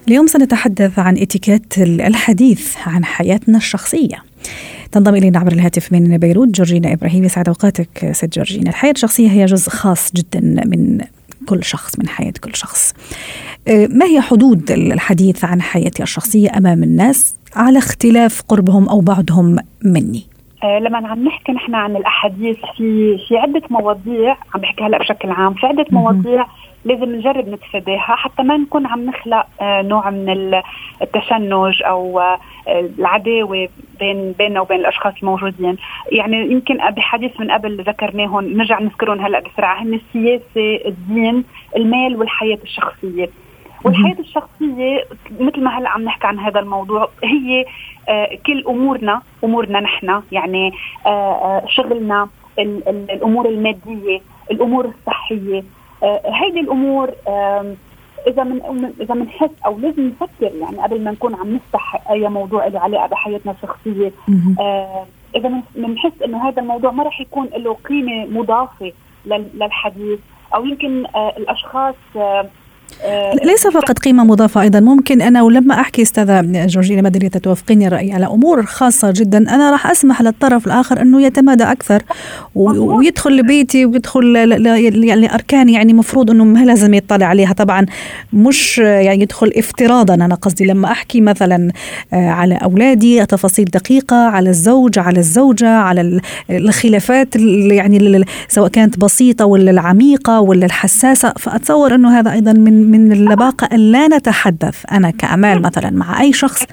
اليوم 0.09 0.27
سنتحدث 0.27 0.99
عن 0.99 1.17
إتيكيت 1.17 1.79
الحديث 1.79 2.77
عن 2.87 3.05
حياتنا 3.05 3.57
الشخصية. 3.59 4.23
تنضم 4.93 5.15
إلينا 5.15 5.39
عبر 5.39 5.53
الهاتف 5.53 5.93
من 5.93 6.19
بيروت 6.19 6.49
جورجينا 6.49 6.93
إبراهيم 6.93 7.25
يسعد 7.25 7.49
أوقاتك 7.49 8.11
ست 8.13 8.35
جورجينا. 8.35 8.71
الحياة 8.71 8.93
الشخصية 8.93 9.29
هي 9.29 9.45
جزء 9.45 9.71
خاص 9.71 10.13
جدا 10.15 10.41
من 10.41 11.01
كل 11.47 11.65
شخص 11.65 11.99
من 11.99 12.09
حياة 12.09 12.33
كل 12.41 12.57
شخص. 12.57 12.95
آه، 13.69 13.87
ما 13.87 14.07
هي 14.07 14.21
حدود 14.21 14.71
الحديث 14.71 15.45
عن 15.45 15.63
حياتي 15.63 16.03
الشخصية 16.03 16.51
أمام 16.57 16.83
الناس 16.83 17.35
على 17.57 17.79
اختلاف 17.79 18.43
قربهم 18.49 18.89
أو 18.89 19.01
بعدهم 19.01 19.57
مني؟ 19.85 20.38
لما 20.65 21.09
عم 21.09 21.25
نحكي 21.25 21.53
نحن 21.53 21.75
عن 21.75 21.97
الأحاديث 21.97 22.59
في 22.77 23.19
في 23.29 23.39
عدة 23.39 23.63
مواضيع 23.71 24.37
عم 24.55 24.61
بحكي 24.61 24.85
هلا 24.85 24.99
بشكل 24.99 25.31
عام 25.31 25.55
في 25.55 25.67
عدة 25.67 25.87
مواضيع 25.91 26.47
لازم 26.85 27.05
نجرب 27.05 27.49
نتفاداها 27.49 28.17
حتى 28.17 28.43
ما 28.43 28.57
نكون 28.57 28.87
عم 28.87 29.05
نخلق 29.05 29.47
آه، 29.61 29.83
نوع 29.83 30.11
من 30.11 30.61
التشنج 31.03 31.83
أو 31.83 32.21
آه، 32.21 32.39
العداوة 32.99 33.69
بين 34.01 34.33
بيننا 34.39 34.61
وبين 34.61 34.81
الأشخاص 34.81 35.15
الموجودين، 35.23 35.77
يعني 36.13 36.53
يمكن 36.53 36.79
بحديث 36.91 37.41
من 37.41 37.51
قبل 37.51 37.83
ذكرناهم 37.83 38.45
نرجع 38.45 38.81
نذكرهم 38.81 39.21
هلا 39.21 39.41
بسرعة 39.41 39.83
هن 39.83 39.95
السياسة، 39.95 40.87
الدين، 40.87 41.45
المال 41.77 42.17
والحياة 42.17 42.59
الشخصية. 42.65 43.29
والحياة 43.85 44.17
الشخصية 44.19 45.05
مثل 45.41 45.63
ما 45.63 45.79
هلأ 45.79 45.89
عم 45.89 46.03
نحكي 46.03 46.27
عن 46.27 46.39
هذا 46.39 46.61
الموضوع 46.61 47.09
هي 47.25 47.65
آه 48.09 48.39
كل 48.47 48.65
أمورنا 48.69 49.23
أمورنا 49.45 49.81
نحن 49.81 50.23
يعني 50.33 50.73
آه 51.07 51.09
آه 51.09 51.63
شغلنا 51.69 52.29
ال 52.59 52.89
ال 52.89 53.11
الأمور 53.11 53.49
المادية 53.49 54.21
الأمور 54.51 54.85
الصحية 54.85 55.65
هيدي 56.25 56.61
الأمور 56.61 57.11
إذا 58.27 58.45
من 58.45 58.93
إذا 59.01 59.15
بنحس 59.15 59.51
أو 59.67 59.79
لازم 59.79 60.07
نفكر 60.09 60.57
يعني 60.61 60.79
قبل 60.79 61.05
ما 61.05 61.11
نكون 61.11 61.35
عم 61.35 61.55
نفتح 61.55 62.11
أي 62.11 62.29
موضوع 62.29 62.67
له 62.67 62.81
علاقة 62.81 63.07
بحياتنا 63.07 63.53
الشخصية 63.53 64.13
إذا 65.37 65.63
بنحس 65.77 66.23
إنه 66.25 66.49
هذا 66.49 66.63
الموضوع 66.63 66.91
ما 66.91 67.05
راح 67.05 67.21
يكون 67.21 67.47
له 67.57 67.75
قيمة 67.75 68.27
مضافة 68.27 68.93
للحديث 69.27 70.19
أو 70.55 70.65
يمكن 70.67 71.07
الأشخاص 71.17 71.95
ليس 73.45 73.67
فقط 73.67 73.99
قيمة 73.99 74.25
مضافة 74.25 74.61
أيضا. 74.61 74.81
ممكن 74.81 75.23
أنا 75.23 75.43
ولما 75.43 75.81
أحكي 75.81 76.03
أستاذة 76.03 76.41
جورجينا 76.67 77.03
ما 77.03 77.09
أدري 77.09 77.29
توافقيني 77.29 77.87
الرأي 77.87 78.13
على 78.13 78.27
أمور 78.27 78.63
خاصة 78.67 79.13
جدا 79.17 79.39
أنا 79.39 79.71
راح 79.71 79.91
أسمح 79.91 80.23
للطرف 80.23 80.67
الآخر 80.67 81.03
أنه 81.03 81.23
يتمادى 81.23 81.65
أكثر. 81.65 82.03
ويدخل 82.55 83.37
لبيتي 83.37 83.87
ويدخل 83.87 84.37
يعني 85.05 85.35
أركان 85.35 85.69
يعني 85.69 85.93
مفروض 85.93 86.31
أنه 86.31 86.45
ما 86.45 86.65
لازم 86.65 86.95
يطلع 86.95 87.27
عليها. 87.27 87.53
طبعا 87.53 87.87
مش 88.33 88.79
يعني 88.79 89.23
يدخل 89.23 89.53
افتراضا. 89.57 90.15
أنا 90.15 90.35
قصدي 90.35 90.65
لما 90.65 90.91
أحكي 90.93 91.21
مثلا 91.21 91.71
آه، 92.13 92.31
على 92.31 92.55
أولادي 92.55 93.27
تفاصيل 93.27 93.65
دقيقة 93.65 94.17
على 94.17 94.51
الزوج 94.51 94.99
على 94.99 95.19
الزوجة 95.19 95.69
على 95.69 96.21
الخلافات 96.51 97.37
يعني 97.37 98.25
سواء 98.49 98.69
كانت 98.69 98.99
بسيطة 98.99 99.45
ولا 99.45 99.71
العميقة 99.71 100.41
ولا 100.41 100.67
الحساسة. 100.67 101.33
فأتصور 101.39 101.95
أنه 101.95 102.19
هذا 102.19 102.33
أيضا 102.33 102.53
من 102.53 102.78
من 102.79 103.13
اللباقة 103.13 103.69
أن 103.73 103.93
لا 103.93 104.09
نتحدث 104.09 104.85
أنا 104.93 105.11
كأمال 105.11 105.63
مثلا 105.63 105.91
مع 105.91 106.21
أي 106.21 106.33
شخص 106.33 106.67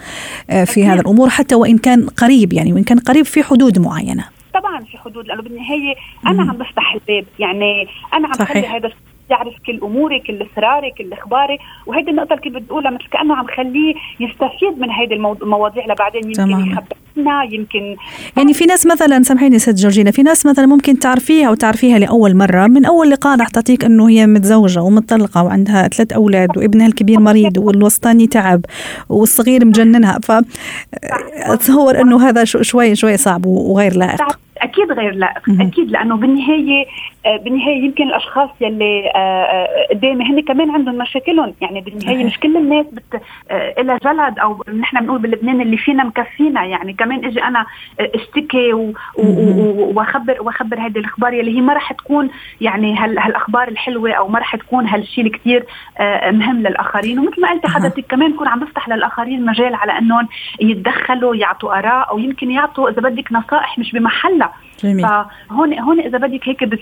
آه، 0.49 0.63
في 0.63 0.85
هذا 0.85 1.01
الأمور 1.01 1.29
حتى 1.29 1.55
وإن 1.55 1.77
كان 1.77 2.07
قريب 2.07 2.53
يعني 2.53 2.73
وإن 2.73 2.83
كان 2.83 2.99
قريب 2.99 3.25
في 3.25 3.43
حدود 3.43 3.79
معينة. 3.79 4.25
طبعا 4.53 4.83
في 4.83 4.97
حدود 4.97 5.27
لأنه 5.27 5.41
بالنهاية 5.41 5.95
أنا 6.27 6.41
عم 6.41 6.57
بفتح 6.57 6.93
الباب 6.93 7.25
يعني 7.39 7.87
أنا 8.13 8.27
عم 8.27 8.45
خلي 8.45 8.67
هذا 8.67 8.91
يعرف 9.29 9.53
كل 9.65 9.79
أموري 9.83 10.19
كل 10.19 10.47
اسراري 10.53 10.91
كل 10.97 11.13
إخباري. 11.13 11.57
وهيدي 11.85 12.11
النقطة 12.11 12.33
اللي 12.33 12.43
كنت 12.43 12.55
بتقولها 12.55 12.91
مثل 12.91 13.05
كأنه 13.11 13.35
عم 13.35 13.47
خليه 13.47 13.93
يستفيد 14.19 14.79
من 14.79 14.91
هيدي 14.91 15.13
المواضيع 15.15 15.85
لبعدين 15.85 16.23
يمكن 16.25 16.49
يخبرنا 16.51 17.43
يمكن 17.43 17.95
يعني 18.37 18.53
في 18.53 18.65
ناس 18.65 18.85
مثلا 18.85 19.23
سامحيني 19.23 19.59
ست 19.59 19.75
جورجينا 19.75 20.11
في 20.11 20.23
ناس 20.23 20.45
مثلا 20.45 20.65
ممكن 20.65 20.99
تعرفيها 20.99 21.47
أو 21.47 21.53
تعرفيها 21.53 21.99
لأول 21.99 22.37
مرة. 22.37 22.67
من 22.67 22.85
أول 22.85 23.09
لقاء 23.09 23.39
رح 23.39 23.47
تعطيك 23.47 23.85
إنه 23.85 24.09
هي 24.09 24.27
متزوجة 24.27 24.81
ومطلقه 24.81 25.43
وعندها 25.43 25.87
ثلاث 25.87 26.13
أولاد 26.13 26.57
وابنها 26.57 26.87
الكبير 26.87 27.19
مريض 27.19 27.57
والوسطاني 27.57 28.27
تعب 28.27 28.61
والصغير 29.09 29.65
مجننها. 29.65 30.19
ف 30.23 30.31
أتصور 31.33 32.01
إنه 32.01 32.29
هذا 32.29 32.43
شوي 32.43 32.95
شوي 32.95 33.17
صعب 33.17 33.45
وغير 33.45 33.97
لائق. 33.97 34.21
أكيد 34.57 34.91
غير 34.91 35.15
لائق. 35.15 35.41
أكيد 35.61 35.91
لأنه 35.91 36.17
بالنهاية 36.17 36.85
بالنهاية 37.25 37.83
يمكن 37.83 38.07
الأشخاص 38.07 38.49
يلي 38.61 39.11
آه، 39.15 39.19
آه، 39.19 39.87
قدامي 39.89 40.25
هن 40.25 40.41
كمان 40.41 40.71
عندهم 40.71 40.97
مشاكلهم. 40.97 41.53
يعني 41.61 41.81
بالنهاية 41.81 42.25
مش 42.25 42.39
كل 42.39 42.57
الناس 42.57 42.85
بت 42.85 43.21
لها 43.79 43.97
جلد 43.97 44.39
أو 44.39 44.63
نحن 44.79 44.99
بنقول 44.99 45.19
بلبنان 45.19 45.61
اللي 45.61 45.77
فينا 45.77 46.03
مكفينا. 46.03 46.65
يعني 46.65 46.93
كمان 46.93 47.25
إجي 47.25 47.43
أنا 47.43 47.65
أشتكي 47.99 48.73
واخبر 49.95 50.37
وأخبر 50.41 50.79
هذه 50.79 50.97
الأخبار 50.97 51.33
يلي 51.33 51.57
هي 51.57 51.61
ما 51.61 51.73
راح 51.73 51.93
تكون 51.93 52.29
يعني 52.61 52.97
هالأخبار 52.97 53.67
الحلوة 53.67 54.11
أو 54.11 54.27
ما 54.27 54.39
راح 54.39 54.55
تكون 54.55 54.87
هالشيء 54.87 55.25
اللي 55.25 55.37
كثير 55.37 55.65
مهم 56.31 56.59
للآخرين. 56.59 57.19
ومثل 57.19 57.41
ما 57.41 57.49
قلتي 57.49 57.67
حضرتك 57.67 58.05
كمان 58.09 58.31
يكون 58.31 58.47
عم 58.47 58.59
بفتح 58.59 58.89
للآخرين 58.89 59.45
مجال 59.45 59.75
على 59.75 59.97
إنهم 59.97 60.27
يتدخلوا 60.61 61.35
يعطوا 61.35 61.79
آراء 61.79 62.09
أو 62.09 62.17
يمكن 62.17 62.51
يعطوا 62.51 62.89
إذا 62.89 63.01
بدك 63.01 63.31
نصائح 63.31 63.79
مش 63.79 63.91
بمحلها. 63.91 64.51
جميل. 64.83 65.07
فهون 65.07 65.79
هون 65.79 65.99
إذا 65.99 66.17
بدك 66.17 66.49
هيك 66.49 66.63
بس 66.63 66.79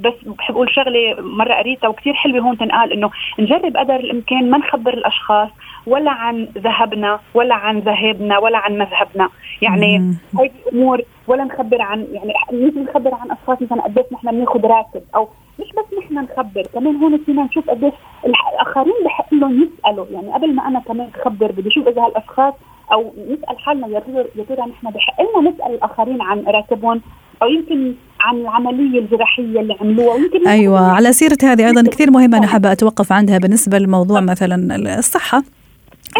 بس 0.00 0.14
بحب 0.26 0.54
أقول 0.54 0.74
شغلة 0.74 1.20
مرة 1.20 1.54
قريتها 1.54 1.88
وكثير 1.88 2.14
حلوة 2.14 2.40
هون 2.40 2.58
تنقال 2.58 2.92
إنه 2.92 3.10
نجرب 3.38 3.76
قدر 3.76 3.96
الإمكان 3.96 4.50
ما 4.50 4.58
نخبر 4.58 4.94
الأشخاص 4.94 5.48
ولا 5.86 6.10
عن 6.10 6.48
ذهبنا 6.58 7.20
ولا 7.34 7.54
عن 7.54 7.78
ذهابنا 7.78 8.38
ولا 8.38 8.58
عن 8.58 8.78
مذهبنا. 8.78 9.28
يعني 9.62 10.16
هاي 10.38 10.50
الأمور 10.66 11.02
ولا 11.26 11.44
نخبر 11.44 11.82
عن 11.82 12.06
يعني 12.12 12.32
مثل 12.52 12.82
نخبر 12.82 13.14
عن 13.14 13.30
أشخاص 13.30 13.62
مثلا 13.62 13.82
قديش 13.82 14.04
نحن 14.12 14.30
بناخذ 14.30 14.66
راتب 14.66 15.02
أو 15.14 15.28
مش 15.58 15.66
بس 15.72 15.98
نحن 15.98 16.14
نخبر 16.14 16.62
كمان 16.74 16.96
هون 16.96 17.18
فينا 17.26 17.42
نشوف 17.42 17.70
قديش 17.70 17.92
الآخرين 18.26 18.94
بحق 19.04 19.34
لهم 19.34 19.62
يسألوا. 19.62 20.06
يعني 20.10 20.32
قبل 20.32 20.54
ما 20.54 20.68
أنا 20.68 20.80
كمان 20.80 21.10
أخبر 21.20 21.52
بدي 21.52 21.68
أشوف 21.68 21.88
إذا 21.88 22.02
هالأشخاص 22.02 22.54
أو 22.92 23.12
نسأل 23.30 23.58
حالنا 23.58 23.86
يا 23.86 24.00
ترى 24.00 24.24
يا 24.36 24.44
ترى 24.48 24.66
نحن 24.66 24.90
بحق 24.90 25.20
لنا 25.20 25.50
نسأل 25.50 25.74
الآخرين 25.74 26.22
عن 26.22 26.44
راتبهم 26.46 27.00
أو 27.42 27.48
يمكن 27.48 27.94
عن 28.20 28.36
العملية 28.36 28.98
الجراحية 28.98 29.60
اللي 29.60 29.76
عملوها 29.80 30.14
ويمكن 30.14 30.48
أيوه 30.48 30.92
على 30.92 31.12
سيرة 31.12 31.38
هذه 31.42 31.66
أيضا 31.66 31.82
كثير 31.82 32.10
مهمه 32.10 32.38
أنا 32.38 32.46
حابه 32.46 32.72
أتوقف 32.72 33.12
عندها 33.12 33.38
بالنسبة 33.38 33.78
لموضوع 33.78 34.20
مثلا 34.20 34.76
الصحة. 34.98 35.42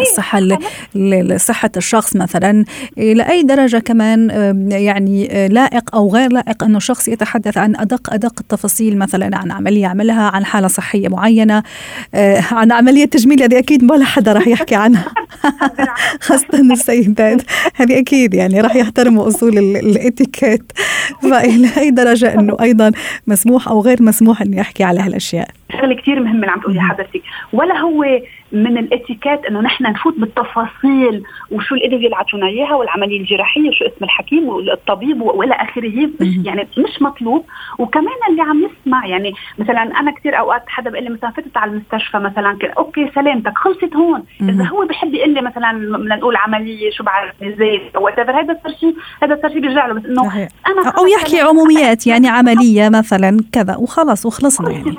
الصحة 0.01 0.39
لصحة 0.95 1.71
الشخص 1.77 2.15
مثلا 2.15 2.65
إلى 2.97 3.29
أي 3.29 3.43
درجة 3.43 3.77
كمان 3.77 4.29
يعني 4.71 5.27
آه، 5.31 5.47
لائق 5.47 5.95
أو 5.95 6.09
غير 6.13 6.31
لائق 6.31 6.63
أنه 6.63 6.77
الشخص 6.77 7.07
يتحدث 7.07 7.57
عن 7.57 7.75
أدق 7.75 8.13
أدق 8.13 8.33
التفاصيل 8.39 8.97
مثلا 8.97 9.37
عن 9.37 9.51
عملية 9.51 9.87
عملها 9.87 10.29
عن 10.29 10.45
حالة 10.45 10.67
صحية 10.67 11.07
معينة 11.07 11.63
آه، 12.15 12.43
عن 12.51 12.71
عملية 12.71 13.05
تجميل 13.05 13.43
هذه 13.43 13.59
أكيد 13.59 13.91
ولا 13.91 14.05
حدا 14.05 14.33
راح 14.33 14.47
يحكي 14.47 14.75
عنها. 14.75 15.05
خاصة 16.27 16.47
السيدات 16.71 17.41
هذه 17.75 17.99
أكيد 17.99 18.33
يعني 18.33 18.61
راح 18.61 18.75
يحترموا 18.75 19.27
أصول 19.27 19.57
الإتيكيت. 19.57 20.71
فإلى 21.21 21.69
أي 21.77 21.91
درجة 21.91 22.33
أنه 22.33 22.57
أيضا 22.61 22.91
مسموح 23.27 23.67
أو 23.67 23.81
غير 23.81 24.03
مسموح 24.03 24.41
أني 24.41 24.61
أحكي 24.61 24.83
على 24.83 24.99
هالأشياء. 24.99 25.47
شغلة 25.71 25.95
كثير 25.95 26.19
مهمة 26.19 26.35
اللي 26.35 26.51
عم 26.51 26.59
تقولي 26.59 26.81
حضرتك. 26.81 27.21
ولا 27.53 27.77
هو 27.77 28.03
من 28.51 28.77
الاتيكيت 28.77 29.45
إنه 29.45 29.61
نحن 29.61 29.83
نفوت 29.83 30.13
بالتفاصيل 30.17 31.23
وشو 31.51 31.75
الادويه 31.75 32.05
اللي 32.05 32.15
عطونا 32.15 32.47
إياها 32.47 32.75
والعملية 32.75 33.19
الجراحية 33.19 33.69
وشو 33.69 33.85
اسم 33.85 34.05
الحكيم 34.05 34.49
والطبيب 34.49 35.21
وإلى 35.21 35.53
آخره. 35.53 36.09
مش 36.21 36.45
يعني 36.45 36.67
مش 36.77 37.01
مطلوب. 37.01 37.45
وكمان 37.79 38.19
اللي 38.29 38.41
عم 38.41 38.65
نسمع 38.65 39.05
يعني 39.05 39.33
مثلا 39.57 39.81
أنا 39.99 40.11
كثير 40.11 40.39
أوقات 40.39 40.63
حدا 40.67 40.89
بيقول 40.89 41.03
لي 41.03 41.09
مثلا 41.09 41.31
فتت 41.31 41.57
على 41.57 41.71
المستشفى 41.71 42.17
مثلا 42.17 42.57
okay 42.77 43.11
سلامتك 43.15 43.57
خلصت 43.57 43.95
هون. 43.95 44.23
إذا 44.41 44.63
هو 44.63 44.85
بحب 44.85 45.13
يقول 45.13 45.33
لي 45.33 45.41
مثلا 45.41 45.97
بدنا 45.97 46.15
نقول 46.15 46.35
عملية 46.35 46.91
شو 46.91 47.03
بعرف 47.03 47.33
زي 47.41 47.81
أو 47.95 48.07
هذا 48.07 48.57
صار 48.63 48.73
شيء 48.79 48.95
هذا 49.23 49.39
صار 49.41 49.51
شيء 49.51 49.61
بيرجع 49.61 49.87
له 49.87 49.93
بس 49.93 50.05
إنه 50.05 50.49
أنا 50.67 50.89
أو 50.97 51.07
يحكي 51.07 51.39
عموميات 51.39 52.07
يعني 52.07 52.27
عملية 52.27 52.89
مثلا 52.89 53.37
كذا 53.51 53.75
وخلص 53.75 54.25
وخلصنا 54.25 54.71
يعني. 54.71 54.97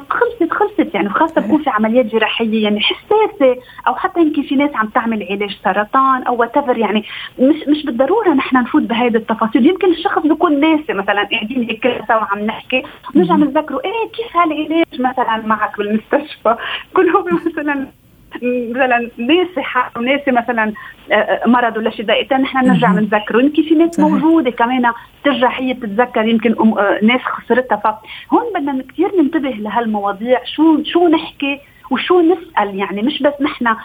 يعني 0.98 1.10
خاصة 1.10 1.40
بكون 1.40 1.62
في 1.62 1.70
عمليات 1.70 2.06
جراحية 2.06 2.62
يعني 2.64 2.80
حساسة 2.80 3.56
أو 3.86 3.94
حتى 3.94 4.20
يمكن 4.20 4.42
في 4.42 4.56
ناس 4.56 4.70
عم 4.74 4.86
تعمل 4.88 5.26
علاج 5.30 5.56
سرطان 5.64 6.22
أو 6.22 6.36
what 6.36 6.56
يعني 6.56 7.04
مش 7.38 7.68
مش 7.68 7.84
بالضرورة 7.84 8.28
نحن 8.28 8.56
نفوت 8.56 8.82
بهذه 8.82 9.16
التفاصيل. 9.16 9.66
يمكن 9.66 9.90
الشخص 9.90 10.22
بيكون 10.22 10.60
ناسي 10.60 10.92
مثلا 10.92 11.28
قاعدين 11.32 11.62
هيك 11.62 12.04
سوا 12.08 12.24
عم 12.32 12.38
نحكي 12.38 12.82
بنرجع 13.14 13.34
بنذكره 13.34 13.80
إيه 13.84 14.10
كيف 14.12 14.36
هالعلاج 14.36 15.00
مثلا 15.00 15.46
معك 15.46 15.78
بالمستشفى؟ 15.78 16.56
كل 16.94 17.08
هو 17.08 17.24
مثلا 17.24 17.86
مثلا 18.42 19.10
ناسي 19.18 19.62
حاله 19.62 20.06
ناسي 20.06 20.30
مثلا 20.30 20.72
آه، 21.12 21.40
مرض 21.46 21.76
ولا 21.76 21.90
شيء 21.90 22.04
دقيقتين 22.04 22.38
نحن 22.40 22.68
نرجع 22.68 22.92
بنذكره 22.92 23.42
يمكن 23.42 23.62
في 23.62 23.74
ناس 23.74 24.00
موجودة 24.00 24.50
كمان 24.50 24.92
ترجع 25.24 25.50
هي 25.50 25.74
تتذكر 25.74 26.26
يمكن 26.26 26.78
آه، 26.78 26.98
ناس 27.02 27.20
خسرتها. 27.20 27.76
فهون 27.76 28.52
بدنا 28.54 28.84
كثير 28.92 29.10
ننتبه 29.22 29.50
لهالمواضيع. 29.50 30.44
شو 30.44 30.82
شو 30.84 31.08
نحكي؟ 31.08 31.60
وشو 31.90 32.20
نسأل؟ 32.20 32.78
يعني 32.78 33.02
مش 33.02 33.22
بس 33.22 33.32
نحن 33.40 33.66
آه 33.66 33.76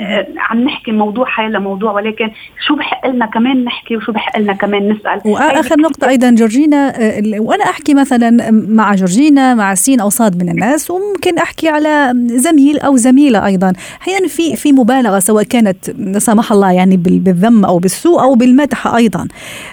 آه 0.00 0.26
عم 0.36 0.64
نحكي 0.64 0.92
موضوع 0.92 1.26
حي 1.26 1.48
لموضوع 1.48 1.92
ولكن 1.92 2.30
شو 2.66 2.76
بحق 2.76 3.06
لنا 3.06 3.26
كمان 3.26 3.64
نحكي 3.64 3.96
وشو 3.96 4.12
بحق 4.12 4.38
لنا 4.38 4.52
كمان 4.52 4.88
نسأل؟ 4.88 5.20
وآخر 5.24 5.80
نقطة 5.80 6.08
أيضا 6.08 6.30
جورجينا 6.30 6.92
آه، 7.00 7.22
وأنا 7.38 7.64
أحكي 7.64 7.94
مثلا 7.94 8.50
مع 8.50 8.94
جورجينا 8.94 9.54
مع 9.54 9.74
سين 9.74 10.00
أو 10.00 10.08
صاد 10.08 10.42
من 10.42 10.48
الناس 10.48 10.90
وممكن 10.90 11.38
أحكي 11.38 11.68
على 11.68 12.12
زميل 12.26 12.78
أو 12.78 12.96
زميلة 12.96 13.46
أيضا. 13.46 13.72
أحيانا 14.02 14.28
في 14.28 14.56
في 14.56 14.72
مبالغة 14.72 15.18
سواء 15.18 15.44
كانت 15.44 15.90
لا 15.98 16.18
سمح 16.18 16.52
الله 16.52 16.72
يعني 16.72 16.96
بالذم 16.96 17.64
أو 17.64 17.78
بالسوء 17.78 18.22
أو 18.22 18.34
بالمدح 18.34 18.86
أيضا. 18.86 19.28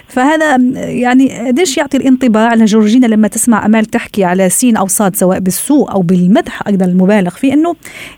فهذا 0.08 0.56
يعني 0.76 1.48
قديش 1.48 1.78
يعطي 1.78 1.96
الانطباع 1.96 2.54
لجورجينا 2.54 3.06
لما 3.06 3.28
تسمع 3.28 3.66
أمال 3.66 3.84
تحكي 3.84 4.24
على 4.24 4.48
سين 4.48 4.76
أو 4.76 4.86
صاد 4.86 5.16
سواء 5.16 5.38
بالسوء 5.38 5.92
أو 5.92 6.02
بالمدح 6.02 6.66
أيضا 6.68 6.84
المبالغ 6.86 7.30
فيه؟ 7.30 7.51
انه 7.52 7.74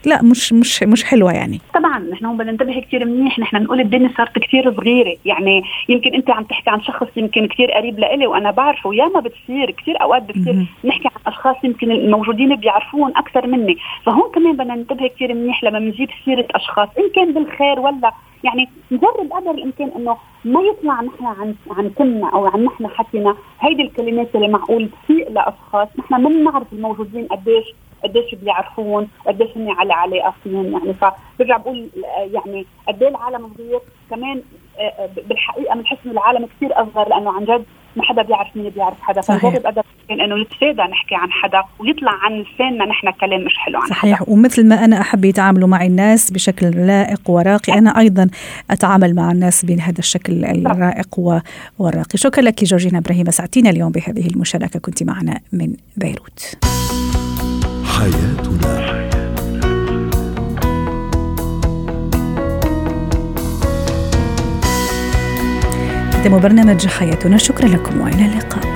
لا 0.06 0.22
مش 0.22 0.52
مش 0.52 0.82
مش 0.82 1.04
حلوة 1.04 1.32
يعني. 1.32 1.60
طبعا 1.74 1.98
نحن 1.98 2.24
هون 2.24 2.36
بدنا 2.36 2.52
ننتبه 2.52 2.80
كثير 2.80 3.04
منيح 3.04 3.38
نحن 3.38 3.56
نقول 3.56 3.80
الدنيا 3.80 4.10
صارت 4.16 4.38
كثير 4.38 4.74
صغيرة. 4.76 5.16
يعني 5.24 5.62
يمكن 5.88 6.14
أنت 6.14 6.30
عم 6.30 6.44
تحكي 6.44 6.70
عن 6.70 6.82
شخص 6.82 7.06
يمكن 7.16 7.48
كثير 7.48 7.72
قريب 7.72 7.98
لإلي 7.98 8.26
وأنا 8.26 8.50
بعرفه 8.50 8.88
وياما 8.88 9.20
بتصير 9.20 9.70
كثير 9.70 10.02
أوقات 10.02 10.22
بتصير 10.22 10.66
نحكي 10.84 11.08
عن 11.08 11.32
أشخاص 11.32 11.56
يمكن 11.64 11.90
الموجودين 11.90 12.56
بيعرفوهم 12.56 13.12
أكثر 13.16 13.46
مني. 13.46 13.76
فهون 14.06 14.30
كمان 14.34 14.52
بدنا 14.52 14.74
ننتبه 14.74 15.06
كثير 15.06 15.34
منيح 15.34 15.64
لما 15.64 15.78
بنجيب 15.78 16.08
سيرة 16.24 16.46
أشخاص 16.54 16.88
إن 16.98 17.10
كان 17.14 17.34
بالخير 17.34 17.80
ولا 17.80 18.12
يعني 18.44 18.68
نجرب 18.92 19.32
قدر 19.32 19.50
الامكان 19.50 19.90
إنه 19.96 20.16
ما 20.44 20.60
يطلع 20.60 20.94
نحن 20.94 21.24
عن 21.24 21.54
عن 21.70 21.90
كلمه 21.90 22.32
أو 22.32 22.46
عن 22.46 22.64
نحن 22.64 22.86
حكينا. 22.86 23.36
هيدي 23.60 23.82
الكلمات 23.82 24.28
اللي 24.34 24.48
معقول 24.48 24.88
تسيء 25.04 25.30
لأشخاص 25.32 25.88
نحن 25.98 26.22
ما 26.22 26.28
بنعرف 26.28 26.72
الموجودين 26.72 27.26
قديش 27.26 27.64
قديش 28.04 28.34
بيعرفون 28.34 29.08
قديش 29.26 29.48
هن 29.56 29.70
على 29.70 29.92
علاقه 29.92 30.34
فيهم 30.44 30.72
يعني 30.72 30.94
فبرجع 30.94 31.56
بقول 31.56 31.88
يعني 32.32 32.66
قد 32.88 33.02
إيه 33.02 33.08
العالم 33.08 33.50
صغير 33.58 33.80
كمان 34.10 34.42
آه، 34.78 34.82
آه، 34.82 35.08
بالحقيقة 35.28 35.74
بنحس 35.74 35.96
إنه 36.04 36.12
العالم 36.12 36.46
كثير 36.56 36.82
أصغر 36.82 37.08
لأنه 37.08 37.32
عن 37.32 37.44
جد 37.44 37.64
ما 37.96 38.02
حدا 38.02 38.22
بيعرف 38.22 38.56
مين 38.56 38.70
بيعرف 38.70 39.00
حدا. 39.00 39.20
فنجرب 39.20 39.66
قدر 39.66 39.82
إنه 40.10 40.36
نتفادى 40.36 40.82
نحكي 40.82 41.14
عن 41.14 41.32
حدا 41.32 41.62
ويطلع 41.78 42.12
عن 42.12 42.32
لساننا 42.40 42.84
نحن 42.86 43.10
كلام 43.10 43.44
مش 43.44 43.58
حلو 43.58 43.78
عن 43.78 43.88
صحيح. 43.88 44.18
حدا. 44.18 44.30
ومثل 44.30 44.68
ما 44.68 44.84
أنا 44.84 45.00
أحب 45.00 45.24
يتعاملوا 45.24 45.68
معي 45.68 45.86
الناس 45.86 46.30
بشكل 46.30 46.86
لائق 46.86 47.30
وراقي 47.30 47.72
أنا 47.72 47.98
أيضا 47.98 48.28
أتعامل 48.70 49.14
مع 49.14 49.30
الناس 49.32 49.64
بهذا 49.64 49.98
الشكل 49.98 50.44
الرائق 50.44 51.18
والراقي. 51.78 52.18
شكرا 52.18 52.44
لك 52.44 52.64
جورجينا 52.64 52.98
إبراهيم 52.98 53.28
اسعدتينا 53.28 53.70
اليوم 53.70 53.92
بهذه 53.92 54.26
المشاركة. 54.26 54.80
كنت 54.80 55.02
معنا 55.02 55.40
من 55.52 55.76
بيروت. 55.96 56.56
حياتنا. 57.98 58.74
ختام 66.12 66.40
برنامج 66.40 66.86
حياتنا. 66.86 67.36
شكرا 67.38 67.66
لكم 67.66 68.00
وإلى 68.00 68.26
اللقاء. 68.26 68.73